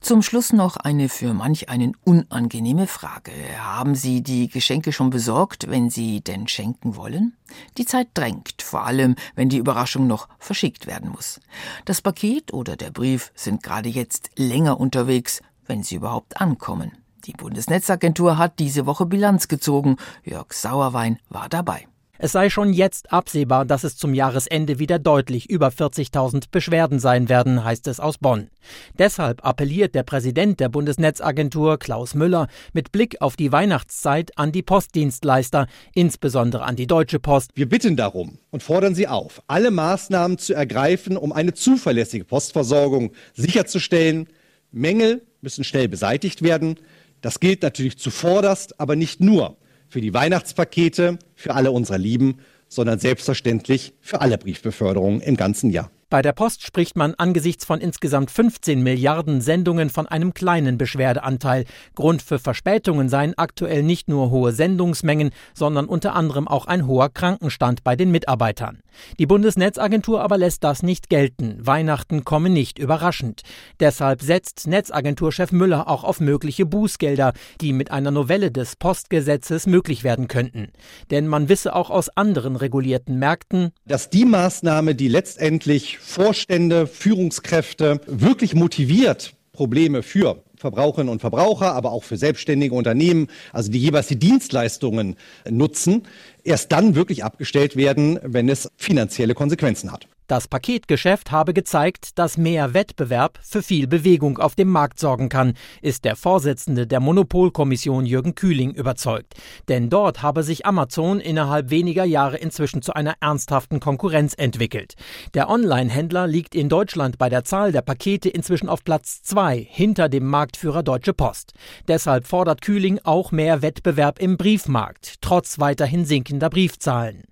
Zum 0.00 0.22
Schluss 0.22 0.52
noch 0.52 0.76
eine 0.76 1.08
für 1.08 1.32
manch 1.32 1.68
einen 1.68 1.96
unangenehme 2.04 2.86
Frage. 2.86 3.32
Haben 3.58 3.94
Sie 3.94 4.22
die 4.22 4.48
Geschenke 4.48 4.92
schon 4.92 5.10
besorgt, 5.10 5.70
wenn 5.70 5.90
Sie 5.90 6.20
denn 6.20 6.48
schenken 6.48 6.96
wollen? 6.96 7.36
Die 7.78 7.84
Zeit 7.84 8.08
drängt, 8.14 8.62
vor 8.62 8.84
allem 8.84 9.14
wenn 9.36 9.48
die 9.48 9.58
Überraschung 9.58 10.06
noch 10.06 10.28
verschickt 10.38 10.86
werden 10.86 11.10
muss. 11.10 11.40
Das 11.84 12.02
Paket 12.02 12.52
oder 12.52 12.76
der 12.76 12.90
Brief 12.90 13.32
sind 13.34 13.62
gerade 13.62 13.88
jetzt 13.88 14.30
länger 14.36 14.80
unterwegs, 14.80 15.40
wenn 15.66 15.82
sie 15.82 15.96
überhaupt 15.96 16.40
ankommen. 16.40 16.92
Die 17.24 17.32
Bundesnetzagentur 17.32 18.36
hat 18.36 18.58
diese 18.58 18.84
Woche 18.84 19.06
Bilanz 19.06 19.48
gezogen. 19.48 19.96
Jörg 20.24 20.52
Sauerwein 20.52 21.18
war 21.30 21.48
dabei. 21.48 21.86
Es 22.16 22.32
sei 22.32 22.48
schon 22.48 22.72
jetzt 22.72 23.12
absehbar, 23.12 23.64
dass 23.64 23.82
es 23.82 23.96
zum 23.96 24.14
Jahresende 24.14 24.78
wieder 24.78 24.98
deutlich 24.98 25.50
über 25.50 25.68
40.000 25.68 26.44
Beschwerden 26.50 27.00
sein 27.00 27.28
werden, 27.28 27.64
heißt 27.64 27.88
es 27.88 27.98
aus 27.98 28.18
Bonn. 28.18 28.50
Deshalb 28.98 29.44
appelliert 29.44 29.94
der 29.94 30.04
Präsident 30.04 30.60
der 30.60 30.68
Bundesnetzagentur 30.68 31.78
Klaus 31.78 32.14
Müller 32.14 32.46
mit 32.72 32.92
Blick 32.92 33.20
auf 33.20 33.36
die 33.36 33.50
Weihnachtszeit 33.50 34.38
an 34.38 34.52
die 34.52 34.62
Postdienstleister, 34.62 35.66
insbesondere 35.92 36.64
an 36.64 36.76
die 36.76 36.86
Deutsche 36.86 37.18
Post. 37.18 37.50
Wir 37.54 37.68
bitten 37.68 37.96
darum 37.96 38.38
und 38.50 38.62
fordern 38.62 38.94
Sie 38.94 39.08
auf, 39.08 39.42
alle 39.48 39.70
Maßnahmen 39.72 40.38
zu 40.38 40.54
ergreifen, 40.54 41.16
um 41.16 41.32
eine 41.32 41.52
zuverlässige 41.52 42.24
Postversorgung 42.24 43.12
sicherzustellen. 43.34 44.28
Mängel 44.70 45.22
müssen 45.40 45.64
schnell 45.64 45.88
beseitigt 45.88 46.42
werden. 46.42 46.76
Das 47.24 47.40
gilt 47.40 47.62
natürlich 47.62 47.96
zuvorderst, 47.96 48.78
aber 48.78 48.96
nicht 48.96 49.18
nur 49.18 49.56
für 49.88 50.02
die 50.02 50.12
Weihnachtspakete, 50.12 51.18
für 51.34 51.54
alle 51.54 51.72
unsere 51.72 51.96
Lieben, 51.96 52.40
sondern 52.68 52.98
selbstverständlich 52.98 53.94
für 54.02 54.20
alle 54.20 54.36
Briefbeförderungen 54.36 55.22
im 55.22 55.38
ganzen 55.38 55.70
Jahr. 55.70 55.90
Bei 56.14 56.22
der 56.22 56.32
Post 56.32 56.62
spricht 56.62 56.96
man 56.96 57.14
angesichts 57.16 57.64
von 57.64 57.80
insgesamt 57.80 58.30
15 58.30 58.80
Milliarden 58.80 59.40
Sendungen 59.40 59.90
von 59.90 60.06
einem 60.06 60.32
kleinen 60.32 60.78
Beschwerdeanteil. 60.78 61.64
Grund 61.96 62.22
für 62.22 62.38
Verspätungen 62.38 63.08
seien 63.08 63.36
aktuell 63.36 63.82
nicht 63.82 64.08
nur 64.08 64.30
hohe 64.30 64.52
Sendungsmengen, 64.52 65.32
sondern 65.54 65.86
unter 65.86 66.14
anderem 66.14 66.46
auch 66.46 66.66
ein 66.66 66.86
hoher 66.86 67.08
Krankenstand 67.08 67.82
bei 67.82 67.96
den 67.96 68.12
Mitarbeitern. 68.12 68.78
Die 69.18 69.26
Bundesnetzagentur 69.26 70.22
aber 70.22 70.38
lässt 70.38 70.62
das 70.62 70.84
nicht 70.84 71.10
gelten. 71.10 71.56
Weihnachten 71.58 72.24
komme 72.24 72.48
nicht 72.48 72.78
überraschend. 72.78 73.42
Deshalb 73.80 74.22
setzt 74.22 74.68
Netzagenturchef 74.68 75.50
Müller 75.50 75.88
auch 75.88 76.04
auf 76.04 76.20
mögliche 76.20 76.64
Bußgelder, 76.64 77.32
die 77.60 77.72
mit 77.72 77.90
einer 77.90 78.12
Novelle 78.12 78.52
des 78.52 78.76
Postgesetzes 78.76 79.66
möglich 79.66 80.04
werden 80.04 80.28
könnten. 80.28 80.68
Denn 81.10 81.26
man 81.26 81.48
wisse 81.48 81.74
auch 81.74 81.90
aus 81.90 82.08
anderen 82.10 82.54
regulierten 82.54 83.18
Märkten, 83.18 83.72
dass 83.84 84.10
die 84.10 84.24
Maßnahme, 84.24 84.94
die 84.94 85.08
letztendlich 85.08 85.98
Vorstände, 86.06 86.86
Führungskräfte 86.86 88.00
wirklich 88.06 88.54
motiviert, 88.54 89.32
Probleme 89.52 90.02
für 90.02 90.42
Verbraucherinnen 90.56 91.10
und 91.10 91.20
Verbraucher, 91.20 91.74
aber 91.74 91.92
auch 91.92 92.04
für 92.04 92.16
selbstständige 92.16 92.74
Unternehmen, 92.74 93.28
also 93.52 93.72
die 93.72 93.78
jeweils 93.78 94.06
die 94.06 94.18
Dienstleistungen 94.18 95.16
nutzen, 95.48 96.02
erst 96.44 96.72
dann 96.72 96.94
wirklich 96.94 97.24
abgestellt 97.24 97.76
werden, 97.76 98.18
wenn 98.22 98.48
es 98.48 98.70
finanzielle 98.76 99.34
Konsequenzen 99.34 99.90
hat. 99.90 100.06
Das 100.26 100.48
Paketgeschäft 100.48 101.32
habe 101.32 101.52
gezeigt, 101.52 102.18
dass 102.18 102.38
mehr 102.38 102.72
Wettbewerb 102.72 103.38
für 103.42 103.62
viel 103.62 103.86
Bewegung 103.86 104.38
auf 104.38 104.54
dem 104.54 104.68
Markt 104.68 104.98
sorgen 104.98 105.28
kann, 105.28 105.52
ist 105.82 106.06
der 106.06 106.16
Vorsitzende 106.16 106.86
der 106.86 107.00
Monopolkommission 107.00 108.06
Jürgen 108.06 108.34
Kühling 108.34 108.72
überzeugt. 108.72 109.34
Denn 109.68 109.90
dort 109.90 110.22
habe 110.22 110.42
sich 110.42 110.64
Amazon 110.64 111.20
innerhalb 111.20 111.68
weniger 111.68 112.04
Jahre 112.04 112.38
inzwischen 112.38 112.80
zu 112.80 112.94
einer 112.94 113.16
ernsthaften 113.20 113.80
Konkurrenz 113.80 114.32
entwickelt. 114.32 114.94
Der 115.34 115.50
Online-Händler 115.50 116.26
liegt 116.26 116.54
in 116.54 116.70
Deutschland 116.70 117.18
bei 117.18 117.28
der 117.28 117.44
Zahl 117.44 117.70
der 117.70 117.82
Pakete 117.82 118.30
inzwischen 118.30 118.70
auf 118.70 118.82
Platz 118.82 119.22
zwei 119.22 119.58
hinter 119.70 120.08
dem 120.08 120.24
Marktführer 120.24 120.82
Deutsche 120.82 121.12
Post. 121.12 121.52
Deshalb 121.86 122.26
fordert 122.26 122.62
Kühling 122.62 122.98
auch 123.04 123.30
mehr 123.30 123.60
Wettbewerb 123.60 124.18
im 124.20 124.38
Briefmarkt, 124.38 125.16
trotz 125.20 125.58
weiterhin 125.58 126.06
sinkender 126.06 126.48
Briefzahlen. 126.48 127.24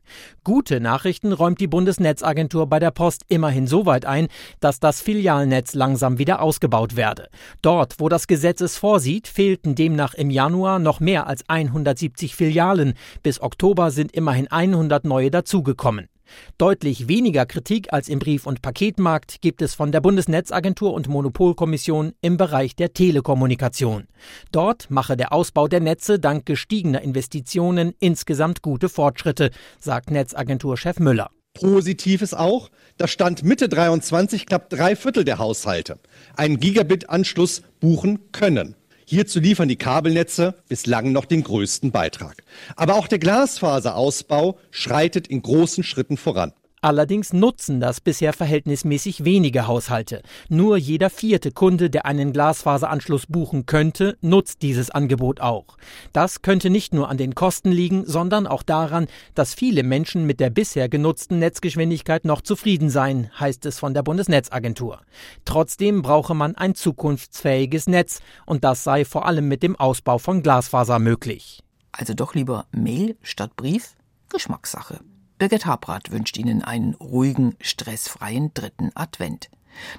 Gute 0.44 0.81
Nachrichten 0.81 1.33
räumt 1.33 1.61
die 1.61 1.66
Bundesnetzagentur 1.66 2.66
bei 2.66 2.79
der 2.79 2.90
Post 2.90 3.22
immerhin 3.29 3.66
so 3.66 3.87
weit 3.87 4.05
ein, 4.05 4.29
dass 4.61 4.81
das 4.81 5.01
Filialnetz 5.01 5.75
langsam 5.75 6.18
wieder 6.18 6.42
ausgebaut 6.42 6.96
werde. 6.96 7.29
Dort, 7.62 7.94
wo 7.98 8.09
das 8.09 8.27
Gesetz 8.27 8.61
es 8.61 8.77
vorsieht, 8.77 9.29
fehlten 9.29 9.75
demnach 9.75 10.14
im 10.14 10.31
Januar 10.31 10.79
noch 10.79 11.01
mehr 11.01 11.27
als 11.27 11.48
170 11.48 12.35
Filialen. 12.35 12.94
Bis 13.22 13.40
Oktober 13.40 13.90
sind 13.90 14.12
immerhin 14.12 14.51
100 14.51 15.05
neue 15.05 15.31
dazugekommen. 15.31 16.12
Deutlich 16.59 17.09
weniger 17.09 17.47
Kritik 17.47 17.92
als 17.92 18.09
im 18.09 18.18
Brief- 18.18 18.47
und 18.47 18.62
Paketmarkt 18.62 19.40
gibt 19.40 19.62
es 19.62 19.75
von 19.75 19.92
der 19.92 20.01
Bundesnetzagentur 20.01 20.92
und 20.92 21.09
Monopolkommission 21.09 22.12
im 22.21 22.37
Bereich 22.37 22.77
der 22.77 22.92
Telekommunikation. 22.92 24.09
Dort 24.53 24.90
mache 24.90 25.16
der 25.16 25.33
Ausbau 25.33 25.68
der 25.68 25.81
Netze 25.81 26.18
dank 26.18 26.47
gestiegener 26.47 27.03
Investitionen 27.03 27.95
insgesamt 27.99 28.62
gute 28.62 28.88
Fortschritte, 28.88 29.51
sagt 29.79 30.11
Netzagenturchef 30.11 30.99
Müller. 30.99 31.31
Positiv 31.55 32.23
ist 32.23 32.35
auch, 32.35 32.71
dass 32.97 33.11
Stand 33.11 33.45
Mitte 33.45 33.68
23 33.68 34.47
knapp 34.47 34.71
drei 34.71 34.97
Viertel 34.97 35.25
der 35.25 35.38
Haushalte 35.38 35.99
einen 36.37 36.59
Gigabit-Anschluss 36.59 37.62
buchen 37.81 38.33
können. 38.33 38.75
Hierzu 39.12 39.40
liefern 39.40 39.68
die 39.68 39.77
Kabelnetze 39.77 40.55
bislang 40.70 41.12
noch 41.12 41.27
den 41.27 41.42
größten 41.42 41.90
Beitrag. 41.90 42.42
Aber 42.77 42.94
auch 42.94 43.07
der 43.07 43.18
Glasfaserausbau 43.18 44.59
schreitet 44.70 45.29
in 45.29 45.42
großen 45.42 45.85
Schritten 45.85 46.16
voran. 46.16 46.55
Allerdings 46.85 47.33
nutzen 47.33 47.79
das 47.79 48.01
bisher 48.01 48.33
verhältnismäßig 48.33 49.25
wenige 49.25 49.68
Haushalte. 49.68 50.21
Nur 50.49 50.77
jeder 50.77 51.11
vierte 51.11 51.53
Kunde, 51.53 51.90
der 51.90 52.07
einen 52.07 52.33
Glasfaseranschluss 52.33 53.27
buchen 53.27 53.66
könnte, 53.66 54.18
nutzt 54.21 54.62
dieses 54.62 54.90
Angebot 54.90 55.40
auch. 55.40 55.77
Das 56.12 56.42
könnte 56.42 56.71
nicht 56.71 56.92
nur 56.92 57.09
an 57.09 57.18
den 57.18 57.37
Kosten 57.37 57.71
liegen, 57.71 58.05
sondern 58.05 58.49
auch 58.49 58.64
daran, 58.64 59.07
dass 59.37 59.55
viele 59.55 59.85
Menschen 59.85 60.27
mit 60.27 60.40
der 60.40 60.51
bisher 60.51 60.88
genutzten 60.88 61.38
Netzgeschwindigkeit 61.38 62.25
noch 62.25 62.40
zufrieden 62.40 62.90
seien, 62.90 63.31
heißt 63.38 63.64
es 63.66 63.79
von 63.79 63.95
der 63.95 64.03
Bundesnetzagentur. 64.03 65.03
Trotzdem 65.45 66.03
brauche 66.03 66.35
man 66.35 66.57
ein 66.57 66.75
zukunftsfähiges 66.75 67.87
Netz 67.87 68.21
und 68.45 68.64
das 68.64 68.83
sei 68.83 69.05
vor 69.05 69.27
allem 69.27 69.47
mit 69.47 69.62
dem 69.62 69.77
Ausbau 69.77 70.18
von 70.18 70.42
Glasfaser 70.42 70.99
möglich. 70.99 71.62
Also 71.92 72.12
doch 72.14 72.35
lieber 72.35 72.66
Mail 72.73 73.16
statt 73.23 73.55
Brief? 73.55 73.95
Geschmackssache. 74.31 74.99
Birgit 75.42 75.66
Habrath 75.66 76.12
wünscht 76.12 76.38
Ihnen 76.38 76.62
einen 76.62 76.94
ruhigen, 76.94 77.57
stressfreien 77.61 78.55
dritten 78.55 78.92
Advent. 78.94 79.50